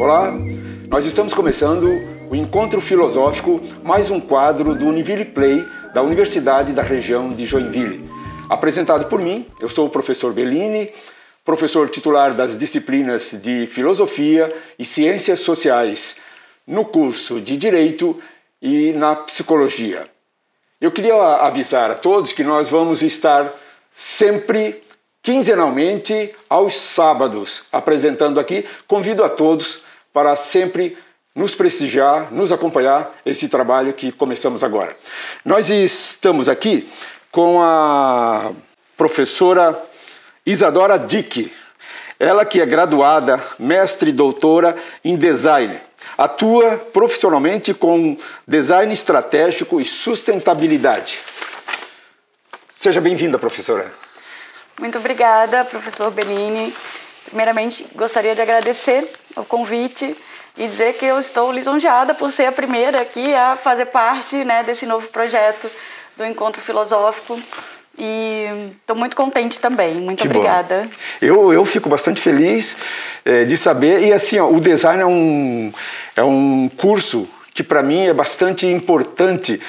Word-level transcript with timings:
Olá, 0.00 0.32
nós 0.88 1.04
estamos 1.04 1.34
começando 1.34 1.86
o 2.30 2.34
Encontro 2.34 2.80
Filosófico, 2.80 3.60
mais 3.82 4.10
um 4.10 4.18
quadro 4.18 4.74
do 4.74 4.86
Univille 4.86 5.26
Play 5.26 5.62
da 5.92 6.00
Universidade 6.00 6.72
da 6.72 6.82
região 6.82 7.28
de 7.28 7.44
Joinville. 7.44 8.08
Apresentado 8.48 9.08
por 9.08 9.20
mim, 9.20 9.46
eu 9.60 9.68
sou 9.68 9.86
o 9.86 9.90
professor 9.90 10.32
Bellini, 10.32 10.90
professor 11.44 11.86
titular 11.90 12.32
das 12.32 12.56
disciplinas 12.56 13.32
de 13.42 13.66
Filosofia 13.66 14.50
e 14.78 14.86
Ciências 14.86 15.40
Sociais 15.40 16.16
no 16.66 16.86
curso 16.86 17.38
de 17.38 17.58
Direito 17.58 18.18
e 18.62 18.94
na 18.94 19.14
Psicologia. 19.14 20.08
Eu 20.80 20.90
queria 20.90 21.14
avisar 21.14 21.90
a 21.90 21.94
todos 21.94 22.32
que 22.32 22.42
nós 22.42 22.70
vamos 22.70 23.02
estar 23.02 23.52
sempre 23.94 24.82
quinzenalmente 25.22 26.34
aos 26.48 26.74
sábados 26.74 27.64
apresentando 27.70 28.40
aqui. 28.40 28.64
Convido 28.88 29.22
a 29.22 29.28
todos 29.28 29.89
para 30.12 30.34
sempre 30.36 30.96
nos 31.34 31.54
prestigiar, 31.54 32.32
nos 32.32 32.52
acompanhar 32.52 33.14
esse 33.24 33.48
trabalho 33.48 33.92
que 33.92 34.10
começamos 34.12 34.64
agora. 34.64 34.96
Nós 35.44 35.70
estamos 35.70 36.48
aqui 36.48 36.90
com 37.30 37.62
a 37.62 38.52
professora 38.96 39.80
Isadora 40.44 40.98
Dick, 40.98 41.52
ela 42.18 42.44
que 42.44 42.60
é 42.60 42.66
graduada, 42.66 43.42
mestre 43.58 44.10
e 44.10 44.12
doutora 44.12 44.76
em 45.04 45.16
design 45.16 45.80
Atua 46.20 46.76
profissionalmente 46.76 47.72
com 47.72 48.14
design 48.46 48.92
estratégico 48.92 49.80
e 49.80 49.86
sustentabilidade. 49.86 51.18
Seja 52.74 53.00
bem-vinda, 53.00 53.38
professora. 53.38 53.90
Muito 54.78 54.98
obrigada, 54.98 55.64
professor 55.64 56.10
Bellini. 56.10 56.74
Primeiramente, 57.24 57.86
gostaria 57.94 58.34
de 58.34 58.42
agradecer 58.42 59.02
o 59.36 59.44
convite 59.44 60.16
e 60.56 60.66
dizer 60.66 60.94
que 60.94 61.06
eu 61.06 61.18
estou 61.18 61.52
lisonjeada 61.52 62.14
por 62.14 62.30
ser 62.32 62.46
a 62.46 62.52
primeira 62.52 63.00
aqui 63.00 63.34
a 63.34 63.56
fazer 63.56 63.86
parte 63.86 64.44
né, 64.44 64.62
desse 64.62 64.86
novo 64.86 65.08
projeto 65.08 65.70
do 66.16 66.24
Encontro 66.24 66.60
Filosófico 66.60 67.40
e 67.98 68.46
estou 68.80 68.96
muito 68.96 69.16
contente 69.16 69.60
também. 69.60 69.94
Muito 69.94 70.20
que 70.20 70.26
obrigada. 70.26 70.88
Eu, 71.20 71.52
eu 71.52 71.64
fico 71.64 71.88
bastante 71.88 72.20
feliz 72.20 72.76
é, 73.24 73.44
de 73.44 73.56
saber. 73.56 74.02
E 74.02 74.12
assim, 74.12 74.38
ó, 74.38 74.48
o 74.48 74.60
design 74.60 75.02
é 75.02 75.06
um, 75.06 75.72
é 76.16 76.24
um 76.24 76.68
curso 76.76 77.28
que 77.52 77.62
para 77.62 77.82
mim 77.82 78.06
é 78.06 78.14
bastante 78.14 78.66
importante. 78.66 79.60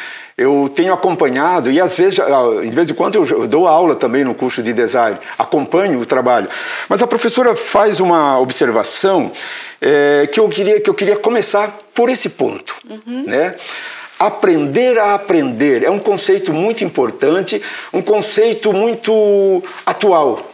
Eu 0.41 0.71
tenho 0.73 0.93
acompanhado 0.93 1.69
e 1.69 1.79
às 1.79 1.97
vezes, 1.97 2.15
de 2.15 2.69
vez 2.71 2.89
em 2.89 2.93
quando 2.93 3.15
eu 3.15 3.47
dou 3.47 3.67
aula 3.67 3.95
também 3.95 4.23
no 4.23 4.33
curso 4.33 4.63
de 4.63 4.73
design, 4.73 5.17
acompanho 5.37 5.99
o 5.99 6.05
trabalho. 6.05 6.49
Mas 6.89 7.01
a 7.01 7.07
professora 7.07 7.55
faz 7.55 7.99
uma 7.99 8.39
observação 8.39 9.31
é, 9.79 10.27
que 10.31 10.39
eu 10.39 10.49
queria 10.49 10.81
que 10.81 10.89
eu 10.89 10.93
queria 10.93 11.15
começar 11.15 11.77
por 11.93 12.09
esse 12.09 12.29
ponto, 12.29 12.75
uhum. 12.89 13.23
né? 13.25 13.55
Aprender 14.19 14.99
a 14.99 15.15
aprender 15.15 15.83
é 15.83 15.89
um 15.89 15.97
conceito 15.97 16.53
muito 16.53 16.83
importante, 16.83 17.61
um 17.91 18.01
conceito 18.01 18.71
muito 18.71 19.63
atual. 19.83 20.47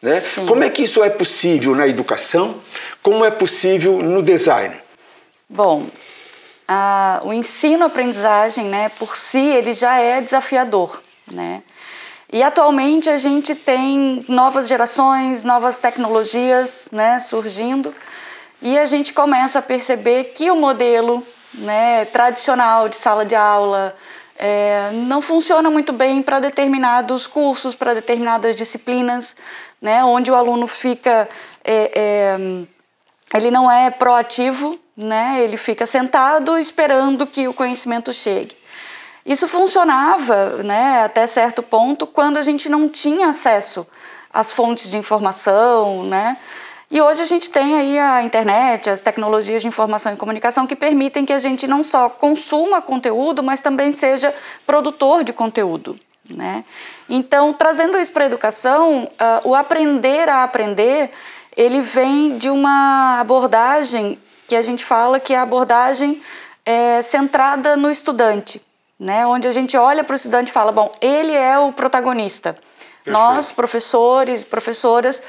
Né? 0.00 0.22
Como 0.46 0.62
é 0.62 0.68
que 0.68 0.82
isso 0.82 1.02
é 1.02 1.08
possível 1.08 1.74
na 1.74 1.88
educação? 1.88 2.56
Como 3.02 3.24
é 3.24 3.30
possível 3.30 4.02
no 4.02 4.22
design? 4.22 4.74
Bom, 5.48 5.86
o 7.22 7.32
ensino-aprendizagem, 7.32 8.66
né, 8.66 8.88
por 8.90 9.16
si, 9.16 9.38
ele 9.38 9.72
já 9.72 9.98
é 9.98 10.20
desafiador, 10.20 11.02
né? 11.30 11.62
E 12.32 12.42
atualmente 12.42 13.08
a 13.08 13.18
gente 13.18 13.54
tem 13.54 14.24
novas 14.28 14.66
gerações, 14.66 15.44
novas 15.44 15.76
tecnologias, 15.78 16.88
né, 16.90 17.20
surgindo, 17.20 17.94
e 18.60 18.78
a 18.78 18.86
gente 18.86 19.12
começa 19.12 19.58
a 19.58 19.62
perceber 19.62 20.32
que 20.34 20.50
o 20.50 20.56
modelo 20.56 21.24
né, 21.52 22.06
tradicional 22.06 22.88
de 22.88 22.96
sala 22.96 23.24
de 23.24 23.36
aula 23.36 23.94
é, 24.36 24.90
não 24.92 25.22
funciona 25.22 25.70
muito 25.70 25.92
bem 25.92 26.22
para 26.22 26.40
determinados 26.40 27.26
cursos, 27.26 27.74
para 27.74 27.94
determinadas 27.94 28.56
disciplinas, 28.56 29.36
né, 29.80 30.02
onde 30.02 30.30
o 30.30 30.34
aluno 30.34 30.66
fica, 30.66 31.28
é, 31.62 31.90
é, 31.94 33.36
ele 33.36 33.50
não 33.50 33.70
é 33.70 33.90
proativo, 33.90 34.78
né, 34.96 35.42
ele 35.42 35.56
fica 35.56 35.86
sentado 35.86 36.58
esperando 36.58 37.26
que 37.26 37.48
o 37.48 37.54
conhecimento 37.54 38.12
chegue. 38.12 38.56
Isso 39.24 39.48
funcionava 39.48 40.62
né, 40.62 41.02
até 41.04 41.26
certo 41.26 41.62
ponto 41.62 42.06
quando 42.06 42.36
a 42.36 42.42
gente 42.42 42.68
não 42.68 42.88
tinha 42.88 43.28
acesso 43.28 43.86
às 44.32 44.52
fontes 44.52 44.90
de 44.90 44.98
informação, 44.98 46.04
né? 46.04 46.36
E 46.90 47.00
hoje 47.00 47.22
a 47.22 47.26
gente 47.26 47.50
tem 47.50 47.76
aí 47.76 47.98
a 47.98 48.22
internet, 48.22 48.90
as 48.90 49.00
tecnologias 49.00 49.62
de 49.62 49.66
informação 49.66 50.12
e 50.12 50.16
comunicação 50.16 50.66
que 50.66 50.76
permitem 50.76 51.24
que 51.24 51.32
a 51.32 51.38
gente 51.38 51.66
não 51.66 51.82
só 51.82 52.08
consuma 52.08 52.82
conteúdo, 52.82 53.42
mas 53.42 53.58
também 53.60 53.90
seja 53.90 54.34
produtor 54.66 55.24
de 55.24 55.32
conteúdo. 55.32 55.96
Né? 56.28 56.64
Então, 57.08 57.52
trazendo 57.52 57.98
isso 57.98 58.12
para 58.12 58.24
a 58.24 58.26
educação, 58.26 59.04
uh, 59.04 59.48
o 59.48 59.54
aprender 59.54 60.28
a 60.28 60.44
aprender, 60.44 61.10
ele 61.56 61.80
vem 61.80 62.38
de 62.38 62.48
uma 62.48 63.18
abordagem 63.18 64.18
que 64.46 64.56
a 64.56 64.62
gente 64.62 64.84
fala 64.84 65.18
que 65.20 65.34
é 65.34 65.38
a 65.38 65.42
abordagem 65.42 66.22
é, 66.64 67.02
centrada 67.02 67.76
no 67.76 67.90
estudante, 67.90 68.62
né? 68.98 69.26
onde 69.26 69.46
a 69.48 69.52
gente 69.52 69.76
olha 69.76 70.02
para 70.04 70.12
o 70.12 70.16
estudante 70.16 70.48
e 70.48 70.52
fala, 70.52 70.72
bom, 70.72 70.92
ele 71.00 71.32
é 71.32 71.58
o 71.58 71.72
protagonista. 71.72 72.54
Perfeito. 72.54 73.10
Nós, 73.10 73.52
professores 73.52 74.42
e 74.42 74.46
professoras, 74.46 75.22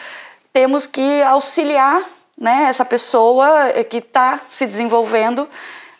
temos 0.53 0.87
que 0.87 1.21
auxiliar 1.23 2.03
né, 2.37 2.67
essa 2.69 2.85
pessoa 2.85 3.71
que 3.89 3.97
está 3.97 4.41
se 4.47 4.65
desenvolvendo 4.65 5.47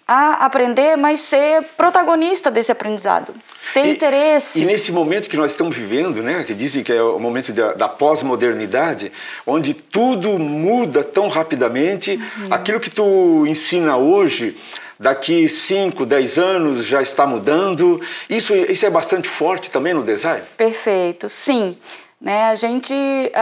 a 0.07 0.45
aprender, 0.45 0.95
mas 0.95 1.21
ser 1.21 1.63
protagonista 1.75 2.51
desse 2.51 2.71
aprendizado, 2.71 3.33
ter 3.73 3.85
e, 3.85 3.89
interesse. 3.89 4.61
E 4.61 4.65
nesse 4.65 4.91
momento 4.91 5.27
que 5.27 5.35
nós 5.35 5.51
estamos 5.51 5.75
vivendo, 5.75 6.21
né, 6.21 6.43
que 6.43 6.53
dizem 6.53 6.83
que 6.83 6.91
é 6.91 7.01
o 7.01 7.19
momento 7.19 7.51
da, 7.51 7.73
da 7.73 7.89
pós-modernidade, 7.89 9.11
onde 9.47 9.73
tudo 9.73 10.37
muda 10.37 11.03
tão 11.03 11.27
rapidamente, 11.27 12.19
uhum. 12.37 12.53
aquilo 12.53 12.79
que 12.79 12.91
tu 12.91 13.45
ensina 13.47 13.97
hoje, 13.97 14.55
daqui 14.99 15.49
5, 15.49 16.05
10 16.05 16.37
anos 16.37 16.85
já 16.85 17.01
está 17.01 17.25
mudando. 17.25 17.99
Isso, 18.29 18.53
isso 18.53 18.85
é 18.85 18.89
bastante 18.91 19.27
forte 19.27 19.71
também 19.71 19.93
no 19.93 20.03
design? 20.03 20.43
Perfeito, 20.55 21.27
sim. 21.27 21.77
Né, 22.21 22.45
a 22.45 22.55
gente 22.55 22.93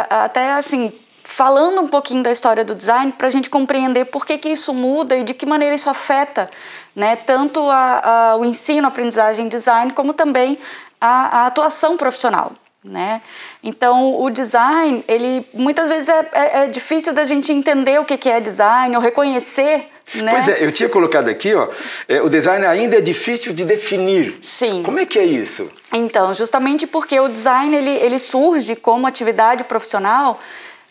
até 0.10 0.54
assim 0.54 0.92
falando 1.34 1.82
um 1.82 1.88
pouquinho 1.88 2.22
da 2.22 2.32
história 2.32 2.64
do 2.64 2.76
design 2.76 3.12
para 3.12 3.28
a 3.28 3.32
gente 3.32 3.50
compreender 3.50 4.06
por 4.06 4.24
que, 4.24 4.38
que 4.38 4.50
isso 4.50 4.72
muda 4.72 5.18
e 5.18 5.24
de 5.24 5.34
que 5.34 5.48
maneira 5.48 5.74
isso 5.74 5.90
afeta 5.90 6.48
né, 6.96 7.16
tanto 7.16 7.60
a, 7.72 8.34
a, 8.34 8.36
o 8.36 8.46
ensino, 8.46 8.86
a 8.86 8.90
aprendizagem 8.90 9.48
design, 9.48 9.92
como 9.94 10.14
também 10.14 10.60
a, 11.02 11.40
a 11.40 11.48
atuação 11.48 11.98
profissional. 11.98 12.52
Né? 12.84 13.20
Então, 13.64 14.22
o 14.22 14.30
design, 14.30 15.04
ele 15.08 15.48
muitas 15.54 15.88
vezes 15.88 16.08
é, 16.10 16.30
é, 16.34 16.64
é 16.66 16.68
difícil 16.68 17.14
da 17.14 17.26
gente 17.26 17.52
entender 17.52 18.00
o 18.00 18.06
que, 18.06 18.16
que 18.16 18.30
é 18.30 18.40
design 18.40 18.96
ou 18.96 19.02
reconhecer. 19.02 19.90
Né? 20.14 20.32
Pois 20.34 20.48
é, 20.48 20.64
eu 20.64 20.72
tinha 20.72 20.90
colocado 20.90 21.30
aqui, 21.30 21.56
ó, 21.56 21.68
é, 22.08 22.22
o 22.22 22.30
design 22.30 22.64
ainda 22.64 22.98
é 22.98 23.02
difícil 23.02 23.54
de 23.54 23.66
definir. 23.66 24.38
Sim. 24.44 24.84
Como 24.84 25.00
é 25.00 25.06
que 25.06 25.18
é 25.18 25.26
isso? 25.26 25.72
Então, 25.92 26.32
justamente 26.34 26.86
porque 26.86 27.20
o 27.20 27.28
design 27.28 27.76
ele, 27.76 27.90
ele 27.90 28.20
surge 28.20 28.76
como 28.76 29.08
atividade 29.08 29.64
profissional 29.64 30.40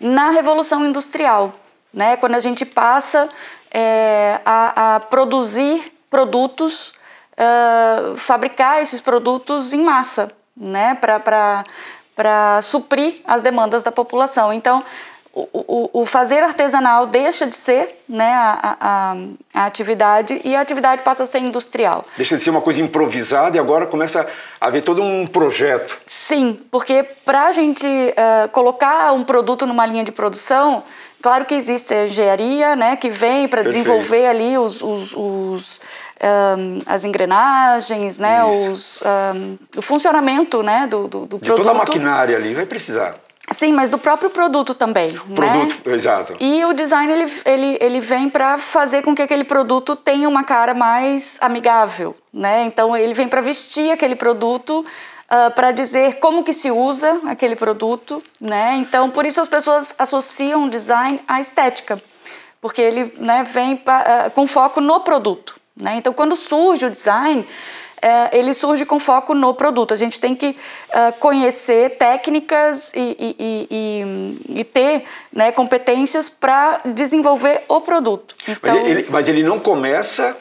na 0.03 0.31
Revolução 0.31 0.85
Industrial, 0.85 1.55
né? 1.95 2.17
quando 2.17 2.35
a 2.35 2.41
gente 2.41 2.67
passa 2.67 3.29
é, 3.71 4.41
a, 4.45 4.97
a, 4.97 5.01
produzir 5.01 5.93
produtos, 6.11 6.93
uh, 7.39 8.17
fabricar 8.17 8.83
esses 8.83 9.01
produtos 9.01 9.73
em 9.73 9.83
massa, 9.83 10.31
né? 10.57 10.95
para 10.95 12.61
suprir 12.63 13.21
as 13.25 13.41
demandas 13.41 13.83
da 13.83 13.93
população. 13.93 14.53
Então, 14.53 14.85
o, 15.35 15.49
o, 15.53 16.03
o, 16.03 16.07
fazer 16.07 16.43
artesanal 16.43 17.07
deixa 17.07 17.47
de 17.47 17.55
ser 17.57 18.03
né, 18.07 18.33
a, 18.35 18.77
a, 18.79 19.17
a, 19.55 19.67
atividade 19.67 20.39
e 20.45 20.55
a 20.55 20.61
atividade 20.61 21.03
passa 21.03 21.23
a 21.23 21.27
ser 21.27 21.39
industrial. 21.39 22.05
Deixa 22.19 22.37
de 22.37 22.43
ser 22.43 22.51
uma 22.51 22.61
coisa 22.61 22.83
improvisada 22.83 23.57
e 23.57 23.61
agora 23.61 23.87
começa 23.87 24.27
a 24.61 24.67
haver 24.67 24.83
todo 24.83 25.03
um 25.03 25.27
projeto. 25.27 25.99
Sim, 26.07 26.61
porque 26.71 27.03
para 27.25 27.47
a 27.47 27.53
gente 27.53 27.87
uh, 27.87 28.49
colocar 28.51 29.13
um 29.15 29.25
produto 29.25 29.67
numa 29.67 29.87
linha 29.87 30.05
de 30.05 30.13
produção, 30.13 30.85
claro 31.23 31.47
que 31.47 31.55
existe 31.55 31.95
a 31.95 32.05
engenharia 32.05 32.77
né, 32.77 32.97
que 32.97 33.09
vem 33.09 33.49
para 33.49 33.63
desenvolver 33.63 34.27
ali 34.27 34.59
os, 34.59 34.83
os, 34.83 35.15
os 35.17 35.81
um, 36.23 36.79
as 36.87 37.05
engrenagens, 37.05 38.19
né, 38.19 38.45
os, 38.45 39.03
um, 39.35 39.57
o 39.77 39.83
funcionamento 39.83 40.63
né, 40.63 40.87
do, 40.87 41.09
do, 41.09 41.27
do 41.27 41.39
de 41.39 41.47
produto. 41.47 41.57
toda 41.57 41.71
a 41.71 41.75
maquinária 41.75 42.37
ali 42.37 42.55
vai 42.55 42.67
precisar. 42.67 43.17
Sim, 43.51 43.73
mas 43.73 43.91
do 43.91 43.99
próprio 43.99 44.31
produto 44.31 44.75
também. 44.75 45.13
Produto, 45.13 45.89
né? 45.89 45.95
exato. 45.95 46.37
E 46.41 46.65
o 46.65 46.73
design 46.73 47.13
ele, 47.13 47.33
ele, 47.45 47.79
ele 47.81 48.01
vem 48.01 48.29
para 48.29 48.57
fazer 48.57 49.03
com 49.03 49.15
que 49.15 49.23
aquele 49.23 49.45
produto 49.45 49.97
tenha 49.97 50.29
uma 50.29 50.45
cara 50.45 50.73
mais 50.73 51.39
amigável, 51.41 52.17
né? 52.33 52.63
Então 52.65 52.97
ele 52.97 53.13
vem 53.13 53.29
para 53.29 53.41
vestir 53.41 53.91
aquele 53.91 54.15
produto, 54.15 54.81
uh, 54.81 54.87
ah, 55.29 55.51
para 55.51 55.73
dizer 55.73 56.19
como 56.19 56.45
que 56.45 56.53
se 56.53 56.71
usa 56.71 57.21
aquele 57.27 57.57
produto, 57.57 58.23
né? 58.41 58.77
Então 58.77 59.11
por 59.11 59.27
isso 59.27 59.41
as 59.41 59.49
pessoas 59.49 59.95
associam 59.99 60.65
o 60.67 60.71
design 60.71 61.21
à 61.27 61.41
estética, 61.41 62.01
porque 62.61 62.81
ele 62.81 63.13
né, 63.19 63.43
vem 63.43 63.77
pra, 63.77 64.29
uh, 64.29 64.31
com 64.31 64.47
foco 64.47 64.81
no 64.81 65.01
produto. 65.01 65.61
Né? 65.77 65.97
Então, 65.97 66.13
quando 66.13 66.37
surge 66.37 66.87
o 66.87 66.91
design, 66.91 67.47
ele 68.33 68.53
surge 68.55 68.85
com 68.85 68.99
foco 68.99 69.35
no 69.35 69.55
produto. 69.55 69.95
A 69.95 69.97
gente 69.97 70.19
tem 70.21 70.35
que 70.35 70.57
uh, 70.91 71.13
conhecer 71.19 71.91
técnicas 71.91 72.93
e, 72.95 73.17
e, 73.19 73.37
e, 73.71 74.61
e 74.61 74.65
ter 74.65 75.05
né, 75.33 75.53
competências 75.53 76.29
para 76.29 76.81
desenvolver 76.85 77.63
o 77.69 77.81
produto. 77.81 78.35
Então, 78.49 78.75
mas, 78.75 78.89
ele, 78.89 79.07
mas 79.09 79.29
ele 79.29 79.43
não 79.43 79.61
começa 79.61 80.37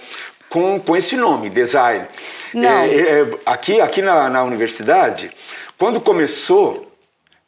com, 0.49 0.79
com 0.79 0.97
esse 0.97 1.15
nome, 1.15 1.49
design. 1.49 2.05
Não. 2.53 2.69
É, 2.69 3.21
é, 3.21 3.29
aqui 3.45 3.79
aqui 3.79 4.01
na, 4.01 4.29
na 4.29 4.43
universidade, 4.43 5.31
quando 5.77 6.01
começou, 6.01 6.91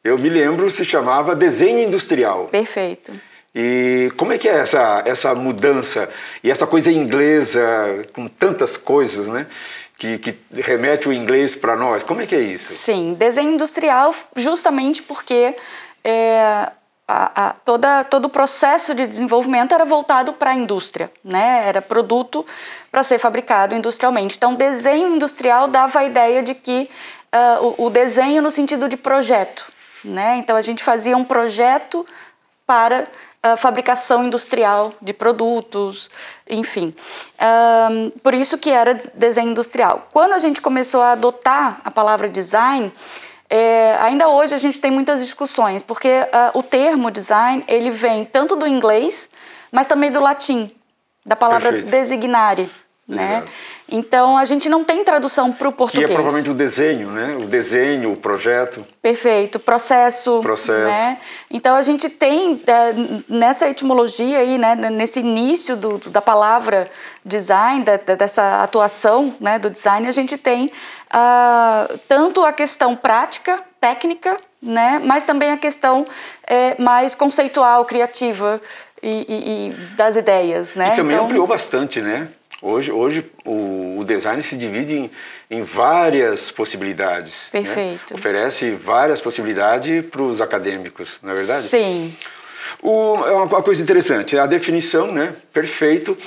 eu 0.03 0.17
me 0.17 0.29
lembro, 0.29 0.69
se 0.71 0.85
chamava 0.85 1.35
desenho 1.35 1.79
industrial. 1.79 2.47
Perfeito. 2.47 3.11
E 3.55 4.11
como 4.17 4.33
é 4.33 4.37
que 4.37 4.49
é 4.49 4.55
essa, 4.55 5.03
essa 5.05 5.35
mudança 5.35 6.09
e 6.43 6.49
essa 6.49 6.65
coisa 6.65 6.91
inglesa, 6.91 7.61
com 8.11 8.27
tantas 8.27 8.75
coisas, 8.75 9.27
né? 9.27 9.45
Que, 9.97 10.17
que 10.17 10.37
remete 10.51 11.07
o 11.07 11.13
inglês 11.13 11.55
para 11.55 11.75
nós. 11.75 12.03
Como 12.03 12.21
é 12.21 12.25
que 12.25 12.35
é 12.35 12.41
isso? 12.41 12.73
Sim, 12.73 13.13
desenho 13.13 13.51
industrial 13.51 14.13
justamente 14.35 15.01
porque 15.03 15.55
é, 16.03 16.71
a, 17.07 17.49
a, 17.49 17.53
toda, 17.53 18.03
todo 18.03 18.25
o 18.25 18.29
processo 18.29 18.95
de 18.95 19.05
desenvolvimento 19.05 19.73
era 19.73 19.85
voltado 19.85 20.33
para 20.33 20.51
a 20.51 20.55
indústria, 20.55 21.11
né? 21.23 21.63
era 21.67 21.81
produto 21.81 22.45
para 22.91 23.03
ser 23.03 23.19
fabricado 23.19 23.75
industrialmente. 23.75 24.37
Então, 24.37 24.55
desenho 24.55 25.07
industrial 25.09 25.67
dava 25.67 25.99
a 25.99 26.05
ideia 26.05 26.41
de 26.41 26.55
que 26.55 26.89
uh, 27.33 27.75
o, 27.77 27.85
o 27.85 27.89
desenho 27.89 28.41
no 28.41 28.51
sentido 28.51 28.87
de 28.87 28.97
projeto. 28.97 29.71
Né? 30.03 30.37
Então, 30.37 30.55
a 30.55 30.61
gente 30.61 30.83
fazia 30.83 31.15
um 31.15 31.23
projeto 31.23 32.05
para 32.65 33.05
fabricação 33.57 34.25
industrial 34.25 34.93
de 35.01 35.13
produtos, 35.13 36.09
enfim. 36.49 36.95
Um, 37.91 38.09
por 38.21 38.33
isso 38.33 38.57
que 38.57 38.69
era 38.69 38.93
desenho 39.13 39.51
industrial. 39.51 40.07
Quando 40.13 40.33
a 40.33 40.39
gente 40.39 40.61
começou 40.61 41.01
a 41.01 41.11
adotar 41.11 41.81
a 41.83 41.91
palavra 41.91 42.29
design, 42.29 42.91
é, 43.49 43.95
ainda 43.99 44.29
hoje 44.29 44.55
a 44.55 44.57
gente 44.57 44.79
tem 44.79 44.89
muitas 44.89 45.21
discussões, 45.21 45.83
porque 45.83 46.09
uh, 46.09 46.57
o 46.57 46.63
termo 46.63 47.11
design 47.11 47.63
ele 47.67 47.91
vem 47.91 48.25
tanto 48.25 48.55
do 48.55 48.65
inglês, 48.65 49.29
mas 49.71 49.85
também 49.85 50.11
do 50.11 50.19
latim, 50.19 50.71
da 51.25 51.35
palavra 51.35 51.71
Perfeito. 51.71 51.91
designare. 51.91 52.71
Né? 53.05 53.43
Então 53.89 54.37
a 54.37 54.45
gente 54.45 54.69
não 54.69 54.81
tem 54.81 55.03
tradução 55.03 55.51
para 55.51 55.67
o 55.67 55.73
português. 55.73 56.07
Que 56.07 56.13
é 56.13 56.15
provavelmente 56.15 56.49
o 56.49 56.53
desenho, 56.53 57.11
né? 57.11 57.35
O 57.35 57.47
desenho, 57.47 58.13
o 58.13 58.17
projeto. 58.17 58.85
Perfeito, 59.01 59.59
processo. 59.59 60.39
Processo. 60.41 60.89
Né? 60.89 61.17
Então 61.51 61.75
a 61.75 61.81
gente 61.81 62.07
tem 62.07 62.61
é, 62.65 62.93
nessa 63.27 63.69
etimologia 63.69 64.39
aí, 64.39 64.57
né? 64.57 64.75
Nesse 64.75 65.19
início 65.19 65.75
do, 65.75 65.97
da 66.09 66.21
palavra 66.21 66.89
design, 67.25 67.83
da, 67.83 67.97
dessa 67.97 68.63
atuação, 68.63 69.35
né? 69.37 69.59
Do 69.59 69.69
design, 69.69 70.07
a 70.07 70.11
gente 70.13 70.37
tem 70.37 70.71
uh, 71.13 71.99
tanto 72.07 72.45
a 72.45 72.53
questão 72.53 72.95
prática, 72.95 73.61
técnica, 73.81 74.37
né? 74.61 75.01
Mas 75.03 75.25
também 75.25 75.51
a 75.51 75.57
questão 75.57 76.07
é, 76.47 76.81
mais 76.81 77.15
conceitual, 77.15 77.83
criativa 77.83 78.61
e, 79.01 79.25
e, 79.27 79.69
e 79.69 79.95
das 79.97 80.15
ideias, 80.15 80.73
né? 80.73 80.93
E 80.93 80.95
também 80.95 81.15
então, 81.15 81.25
ampliou 81.25 81.45
bastante, 81.45 82.01
né? 82.01 82.29
Hoje, 82.65 82.93
hoje 82.93 83.25
o, 83.43 83.97
o 83.99 84.05
design 84.05 84.41
se 84.41 84.55
divide 84.55 84.95
em, 84.95 85.11
em 85.51 85.63
várias 85.63 86.49
possibilidades. 86.49 87.49
Né? 87.51 87.61
Perfeito. 87.61 88.13
Né? 88.13 88.19
Oferece 88.19 88.71
várias 88.71 89.19
possibilidades 89.19 90.05
para 90.05 90.21
os 90.21 90.39
acadêmicos, 90.39 91.19
não 91.21 91.33
é 91.33 91.35
verdade? 91.35 91.67
Sim. 91.67 92.15
O, 92.81 93.17
é 93.25 93.33
uma 93.33 93.61
coisa 93.61 93.83
interessante, 93.83 94.37
a 94.37 94.45
definição, 94.45 95.11
né? 95.11 95.35
Perfeito. 95.51 96.17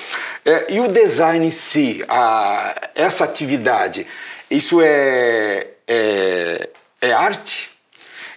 É, 0.45 0.67
e 0.75 0.79
o 0.79 0.89
design 0.89 1.47
em 1.47 1.51
si, 1.51 2.05
a, 2.07 2.91
essa 2.95 3.25
atividade, 3.25 4.07
isso 4.51 4.83
é, 4.83 5.69
é, 5.89 6.69
é 7.01 7.13
arte? 7.13 7.71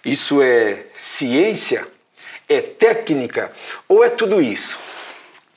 Isso 0.05 0.41
é 0.41 0.85
ciência? 0.93 1.85
É 2.47 2.61
técnica? 2.61 3.51
Ou 3.89 4.05
é 4.05 4.09
tudo 4.09 4.41
isso? 4.41 4.79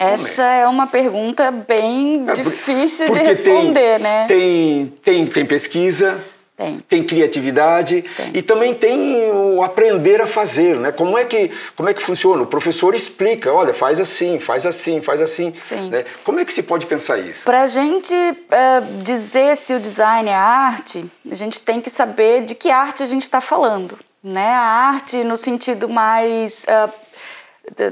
Essa 0.02 0.42
é 0.42 0.66
uma 0.66 0.86
pergunta 0.86 1.50
bem 1.50 2.24
é, 2.28 2.32
difícil 2.32 3.10
de 3.10 3.18
responder, 3.20 3.98
tem, 3.98 3.98
né? 3.98 4.26
Tem, 4.26 4.92
tem, 5.02 5.26
tem 5.26 5.46
pesquisa, 5.46 6.18
tem. 6.56 6.78
tem 6.80 7.04
criatividade 7.04 8.02
tem. 8.16 8.30
e 8.34 8.42
também 8.42 8.74
tem 8.74 9.30
o 9.30 9.62
aprender 9.62 10.20
a 10.20 10.26
fazer, 10.26 10.76
né? 10.76 10.92
Como 10.92 11.16
é 11.16 11.24
que 11.24 11.50
como 11.76 11.88
é 11.88 11.94
que 11.94 12.02
funciona? 12.02 12.42
O 12.42 12.46
professor 12.46 12.94
explica, 12.94 13.52
olha, 13.52 13.72
faz 13.72 14.00
assim, 14.00 14.38
faz 14.38 14.66
assim, 14.66 15.00
faz 15.00 15.20
assim. 15.20 15.52
Sim. 15.68 15.90
Né? 15.90 16.04
Como 16.24 16.40
é 16.40 16.44
que 16.44 16.52
se 16.52 16.62
pode 16.62 16.86
pensar 16.86 17.18
isso? 17.18 17.44
Para 17.44 17.62
a 17.62 17.68
gente 17.68 18.14
uh, 18.14 19.02
dizer 19.02 19.56
se 19.56 19.74
o 19.74 19.80
design 19.80 20.28
é 20.28 20.34
arte, 20.34 21.04
a 21.30 21.34
gente 21.34 21.62
tem 21.62 21.80
que 21.80 21.90
saber 21.90 22.42
de 22.42 22.54
que 22.54 22.70
arte 22.70 23.02
a 23.02 23.06
gente 23.06 23.22
está 23.22 23.40
falando, 23.40 23.98
né? 24.22 24.48
A 24.48 24.88
arte 24.90 25.24
no 25.24 25.36
sentido 25.36 25.88
mais 25.88 26.64
uh, 26.64 27.01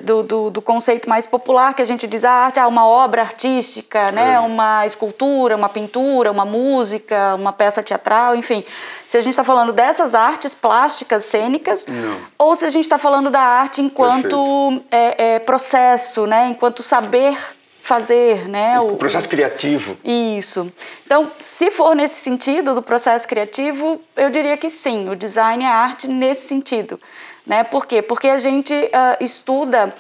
do, 0.02 0.22
do, 0.24 0.50
do, 0.50 0.62
conceito 0.62 1.08
mais 1.08 1.24
popular 1.26 1.74
que 1.74 1.80
a 1.80 1.84
gente 1.84 2.06
diz 2.06 2.24
a 2.24 2.30
ah, 2.30 2.44
arte 2.46 2.58
é 2.58 2.66
uma 2.66 2.86
obra 2.86 3.22
artística, 3.22 4.10
né? 4.10 4.34
É. 4.34 4.40
uma 4.40 4.84
escultura, 4.84 5.56
uma 5.56 5.68
pintura, 5.68 6.30
uma 6.32 6.44
música, 6.44 7.36
uma 7.36 7.52
peça 7.52 7.80
teatral, 7.80 8.34
enfim. 8.34 8.64
Se 9.06 9.16
a 9.16 9.20
gente 9.20 9.32
está 9.32 9.44
falando 9.44 9.72
dessas 9.72 10.14
artes 10.14 10.54
plásticas, 10.54 11.24
cênicas, 11.24 11.86
Não. 11.86 12.20
ou 12.36 12.56
se 12.56 12.64
a 12.64 12.68
gente 12.68 12.84
está 12.84 12.98
falando 12.98 13.30
da 13.30 13.40
arte 13.40 13.80
enquanto 13.80 14.82
é, 14.90 15.34
é, 15.34 15.38
processo, 15.38 16.26
né? 16.26 16.48
enquanto 16.48 16.82
saber 16.82 17.36
fazer, 17.80 18.48
né? 18.48 18.78
O, 18.78 18.92
o 18.92 18.96
processo 18.96 19.28
criativo. 19.28 19.96
Isso. 20.04 20.70
Então, 21.04 21.30
se 21.38 21.70
for 21.70 21.96
nesse 21.96 22.20
sentido 22.20 22.74
do 22.74 22.82
processo 22.82 23.26
criativo, 23.26 24.00
eu 24.16 24.30
diria 24.30 24.56
que 24.56 24.70
sim, 24.70 25.08
o 25.08 25.16
design 25.16 25.64
é 25.64 25.68
arte 25.68 26.06
nesse 26.06 26.46
sentido. 26.46 27.00
Né? 27.50 27.64
Por 27.64 27.84
quê? 27.84 28.00
Porque 28.00 28.28
a 28.28 28.38
gente 28.38 28.72
uh, 28.72 29.16
estuda 29.18 29.92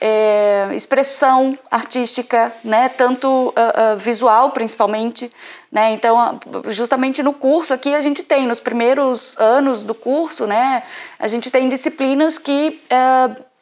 é, 0.00 0.70
expressão 0.72 1.56
artística, 1.70 2.52
né? 2.64 2.88
tanto 2.88 3.28
uh, 3.28 3.94
uh, 3.94 3.96
visual 3.96 4.50
principalmente. 4.50 5.32
Né? 5.70 5.92
Então, 5.92 6.40
justamente 6.66 7.22
no 7.22 7.32
curso 7.32 7.72
aqui 7.72 7.94
a 7.94 8.00
gente 8.00 8.24
tem, 8.24 8.44
nos 8.44 8.58
primeiros 8.58 9.38
anos 9.38 9.84
do 9.84 9.94
curso, 9.94 10.48
né? 10.48 10.82
a 11.16 11.28
gente 11.28 11.48
tem 11.48 11.68
disciplinas 11.68 12.38
que 12.38 12.82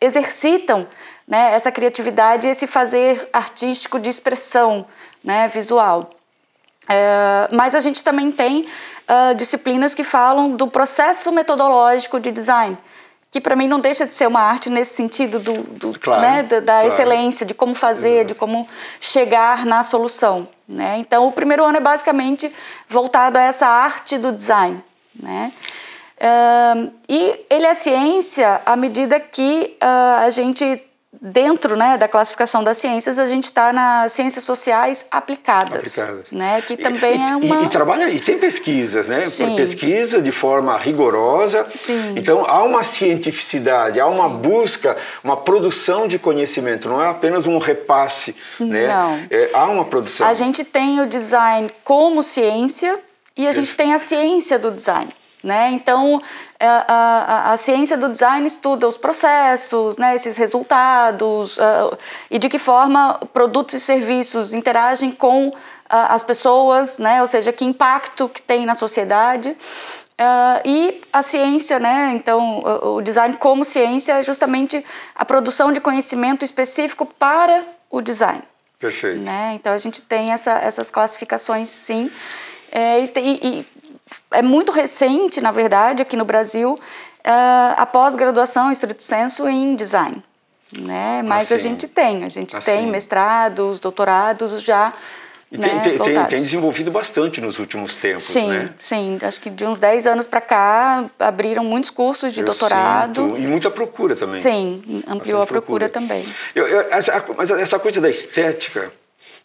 exercitam 0.01 0.89
né? 1.29 1.53
essa 1.55 1.71
criatividade, 1.71 2.49
esse 2.49 2.67
fazer 2.67 3.29
artístico 3.31 3.99
de 3.99 4.09
expressão 4.09 4.87
né? 5.23 5.49
visual. 5.49 6.09
É, 6.89 7.49
mas 7.53 7.75
a 7.75 7.81
gente 7.81 8.03
também 8.03 8.33
tem 8.33 8.67
disciplinas 9.37 9.95
que 9.95 10.03
falam 10.03 10.53
do 10.53 10.67
processo 10.67 11.31
metodológico 11.31 12.19
de 12.19 12.33
design 12.33 12.79
que 13.35 13.41
para 13.41 13.57
mim 13.57 13.67
não 13.67 13.81
deixa 13.81 14.07
de 14.07 14.15
ser 14.15 14.29
uma 14.29 14.41
arte 14.41 14.71
nesse 14.71 14.95
sentido 14.95 15.41
do, 15.41 15.55
do 15.65 15.99
claro, 15.99 16.23
né, 16.23 16.43
da, 16.45 16.61
da 16.61 16.73
claro. 16.75 16.87
excelência, 16.87 17.45
de 17.45 17.53
como 17.53 17.75
fazer, 17.75 18.19
Exato. 18.19 18.27
de 18.29 18.35
como 18.37 18.69
chegar 19.01 19.67
na 19.67 19.83
solução. 19.83 20.47
Né? 20.69 20.99
Então, 20.99 21.27
o 21.27 21.33
primeiro 21.33 21.65
ano 21.65 21.77
é 21.77 21.81
basicamente 21.81 22.55
voltado 22.89 23.37
a 23.37 23.43
essa 23.43 23.67
arte 23.67 24.19
do 24.19 24.31
design. 24.31 24.81
Né? 25.21 25.51
Uh, 26.17 26.93
e 27.09 27.41
ele 27.51 27.67
é 27.67 27.75
ciência 27.75 28.63
à 28.65 28.77
medida 28.77 29.19
que 29.19 29.77
uh, 29.83 30.25
a 30.25 30.31
gente 30.31 30.81
dentro 31.27 31.75
né, 31.75 31.97
da 31.97 32.07
classificação 32.07 32.63
das 32.63 32.77
ciências, 32.77 33.19
a 33.19 33.25
gente 33.25 33.45
está 33.45 33.73
nas 33.73 34.13
ciências 34.13 34.45
sociais 34.45 35.07
aplicadas, 35.11 35.99
aplicadas. 35.99 36.31
Né, 36.31 36.61
que 36.61 36.77
também 36.77 37.19
e, 37.19 37.31
é 37.31 37.37
uma... 37.37 37.63
E, 37.63 37.65
e, 37.65 37.69
trabalha, 37.71 38.11
e 38.11 38.21
tem 38.21 38.37
pesquisas, 38.37 39.09
né? 39.09 39.23
Sim. 39.23 39.57
Pesquisa 39.57 40.21
de 40.21 40.31
forma 40.31 40.77
rigorosa. 40.77 41.67
Sim. 41.75 42.13
Então, 42.15 42.45
há 42.45 42.63
uma 42.63 42.83
cientificidade, 42.83 43.99
há 43.99 44.07
uma 44.07 44.29
Sim. 44.29 44.37
busca, 44.37 44.99
uma 45.23 45.37
produção 45.37 46.07
de 46.07 46.19
conhecimento, 46.19 46.89
não 46.89 47.03
é 47.03 47.09
apenas 47.09 47.47
um 47.47 47.57
repasse, 47.57 48.37
né? 48.61 48.89
Não. 48.89 49.21
É, 49.31 49.51
há 49.55 49.65
uma 49.65 49.87
produção. 49.87 50.27
A 50.27 50.35
gente 50.35 50.63
tem 50.63 51.01
o 51.01 51.07
design 51.07 51.71
como 51.83 52.23
ciência 52.23 52.99
e 53.35 53.49
a 53.49 53.53
gente 53.53 53.75
tem 53.75 53.95
a 53.95 53.99
ciência 53.99 54.59
do 54.59 54.71
design. 54.71 55.11
Né? 55.45 55.73
Então, 55.73 56.23
a, 56.59 56.85
a, 56.89 57.53
a, 57.53 57.57
ciência 57.59 57.99
do 57.99 58.09
design 58.09 58.47
estuda 58.47 58.89
os 58.89 58.97
processos, 58.97 59.99
né, 59.99 60.17
esses 60.17 60.39
resultados 60.39 61.59
uh, 61.59 61.99
e 62.31 62.39
de 62.39 62.49
que 62.49 62.59
forma 62.59 63.21
produtos 63.31 63.75
e 63.75 63.81
serviços 63.81 64.55
interagem 64.55 65.13
com 65.13 65.49
uh, 65.49 65.53
as 65.89 66.23
pessoas, 66.23 66.99
né, 66.99 67.21
ou 67.21 67.27
seja, 67.27 67.53
que 67.53 67.63
impacto 67.63 68.27
que 68.27 68.41
tem 68.41 68.65
na 68.65 68.75
sociedade. 68.75 69.51
Uh, 69.51 70.61
e 70.65 71.03
a 71.13 71.23
ciência, 71.23 71.79
né, 71.79 72.13
então 72.15 72.63
o, 72.63 72.97
o 72.97 73.03
design 73.03 73.37
como 73.37 73.67
ciência 73.67 74.15
é 74.15 74.23
justamente 74.23 74.83
a 75.15 75.27
produção 75.27 75.73
de 75.73 75.81
conhecimento 75.81 76.43
específico 76.43 77.05
para 77.05 77.65
o 77.91 78.01
design. 78.01 78.43
Perfeito. 78.79 79.21
Né? 79.21 79.53
Então 79.57 79.75
a 79.75 79.79
gente 79.79 80.01
tem 80.01 80.33
essa, 80.33 80.53
essas 80.53 80.91
classificações, 80.91 81.69
sim. 81.69 82.11
É, 82.73 82.99
e, 82.99 83.13
e, 83.21 83.67
é 84.31 84.43
muito 84.43 84.73
recente, 84.73 85.41
na 85.41 85.51
verdade, 85.51 86.03
aqui 86.03 86.17
no 86.17 86.25
Brasil, 86.25 86.75
uh, 86.75 87.75
a 87.77 87.87
pós-graduação, 87.87 88.71
estrito 88.71 89.03
senso, 89.03 89.49
em 89.49 89.75
design. 89.75 90.23
né? 90.73 91.23
Mas 91.23 91.51
a 91.53 91.59
gente 91.59 91.87
tem, 91.87 92.25
a 92.25 92.29
gente 92.29 92.57
assim. 92.57 92.73
tem 92.73 92.87
mestrados, 92.87 93.81
doutorados 93.81 94.61
já 94.61 94.93
e 95.55 95.59
né, 95.59 95.69
tem, 95.85 95.97
tem, 95.97 96.27
tem, 96.27 96.39
desenvolvido 96.41 96.91
bastante 96.91 97.41
nos 97.41 97.61
últimos 97.61 97.97
tempos, 97.97 98.25
sim, 98.25 98.49
né? 98.49 98.71
Sim, 98.77 99.19
acho 99.23 99.41
que 99.41 99.49
de 99.49 99.65
uns 99.65 99.79
10 99.79 100.09
anos 100.09 100.27
para 100.27 100.41
cá 100.41 101.05
abriram 101.17 101.63
muitos 101.63 101.91
cursos 101.91 102.33
de 102.33 102.41
Eu 102.41 102.47
doutorado. 102.47 103.29
Sinto, 103.29 103.41
e 103.41 103.47
muita 103.47 103.71
procura 103.71 104.17
também. 104.17 104.43
Sim, 104.43 104.83
ampliou 105.07 105.41
bastante 105.41 105.43
a 105.43 105.47
procura, 105.47 105.89
procura. 105.89 105.89
também. 105.89 106.25
Eu, 106.57 106.67
eu, 106.67 106.81
essa, 106.91 107.25
mas 107.37 107.51
essa 107.53 107.79
coisa 107.79 108.01
da 108.01 108.11
estética, 108.11 108.93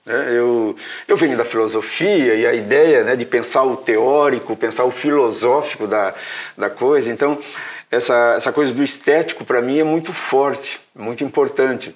eu, 0.06 0.76
eu 1.08 1.18
venho 1.18 1.38
da 1.38 1.46
filosofia 1.46 2.36
e 2.36 2.46
a 2.46 2.54
ideia 2.54 3.04
né, 3.04 3.16
de 3.16 3.26
pensar 3.26 3.64
o 3.64 3.78
teórico, 3.78 4.56
pensar 4.56 4.86
o 4.86 4.92
filosófico 4.92 5.86
da, 5.86 6.14
da 6.58 6.70
coisa, 6.70 7.12
então 7.12 7.38
essa, 7.92 8.36
essa 8.38 8.52
coisa 8.52 8.74
do 8.74 8.84
estético 8.84 9.44
para 9.44 9.62
mim 9.62 9.80
é 9.80 9.84
muito 9.84 10.14
forte, 10.14 10.80
muito 10.96 11.24
importante. 11.24 11.96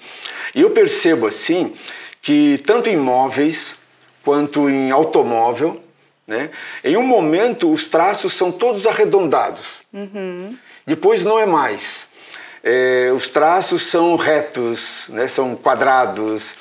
E 0.53 0.61
eu 0.61 0.71
percebo 0.71 1.27
assim 1.27 1.73
que 2.21 2.61
tanto 2.65 2.89
em 2.89 2.97
móveis 2.97 3.81
quanto 4.23 4.69
em 4.69 4.91
automóvel, 4.91 5.83
né? 6.25 6.49
Em 6.83 6.95
um 6.97 7.03
momento 7.03 7.71
os 7.71 7.87
traços 7.87 8.33
são 8.33 8.51
todos 8.51 8.87
arredondados. 8.87 9.81
Uhum. 9.93 10.57
Depois 10.85 11.23
não 11.25 11.37
é 11.39 11.45
mais. 11.45 12.07
É, 12.63 13.11
os 13.13 13.29
traços 13.29 13.83
são 13.83 14.15
retos, 14.15 15.07
né? 15.09 15.27
São 15.27 15.55
quadrados. 15.55 16.55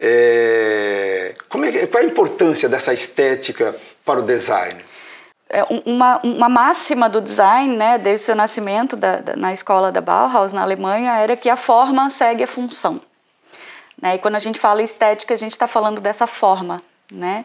É, 0.00 1.34
como 1.48 1.64
é, 1.64 1.86
qual 1.86 2.02
é 2.02 2.06
a 2.06 2.08
importância 2.08 2.68
dessa 2.68 2.92
estética 2.94 3.76
para 4.04 4.20
o 4.20 4.22
design? 4.22 4.82
É 5.48 5.64
uma, 5.84 6.20
uma 6.22 6.48
máxima 6.48 7.08
do 7.08 7.20
design, 7.20 7.76
né, 7.76 7.98
desde 7.98 8.22
o 8.22 8.26
seu 8.26 8.36
nascimento 8.36 8.96
da, 8.96 9.16
da, 9.16 9.36
na 9.36 9.52
escola 9.52 9.90
da 9.90 10.00
Bauhaus, 10.00 10.52
na 10.52 10.62
Alemanha, 10.62 11.16
era 11.16 11.36
que 11.36 11.50
a 11.50 11.56
forma 11.56 12.08
segue 12.08 12.44
a 12.44 12.46
função. 12.46 13.00
Né? 14.00 14.14
E 14.14 14.18
quando 14.18 14.36
a 14.36 14.38
gente 14.38 14.60
fala 14.60 14.80
estética, 14.80 15.34
a 15.34 15.36
gente 15.36 15.52
está 15.52 15.66
falando 15.66 16.00
dessa 16.00 16.26
forma 16.26 16.80
né? 17.10 17.44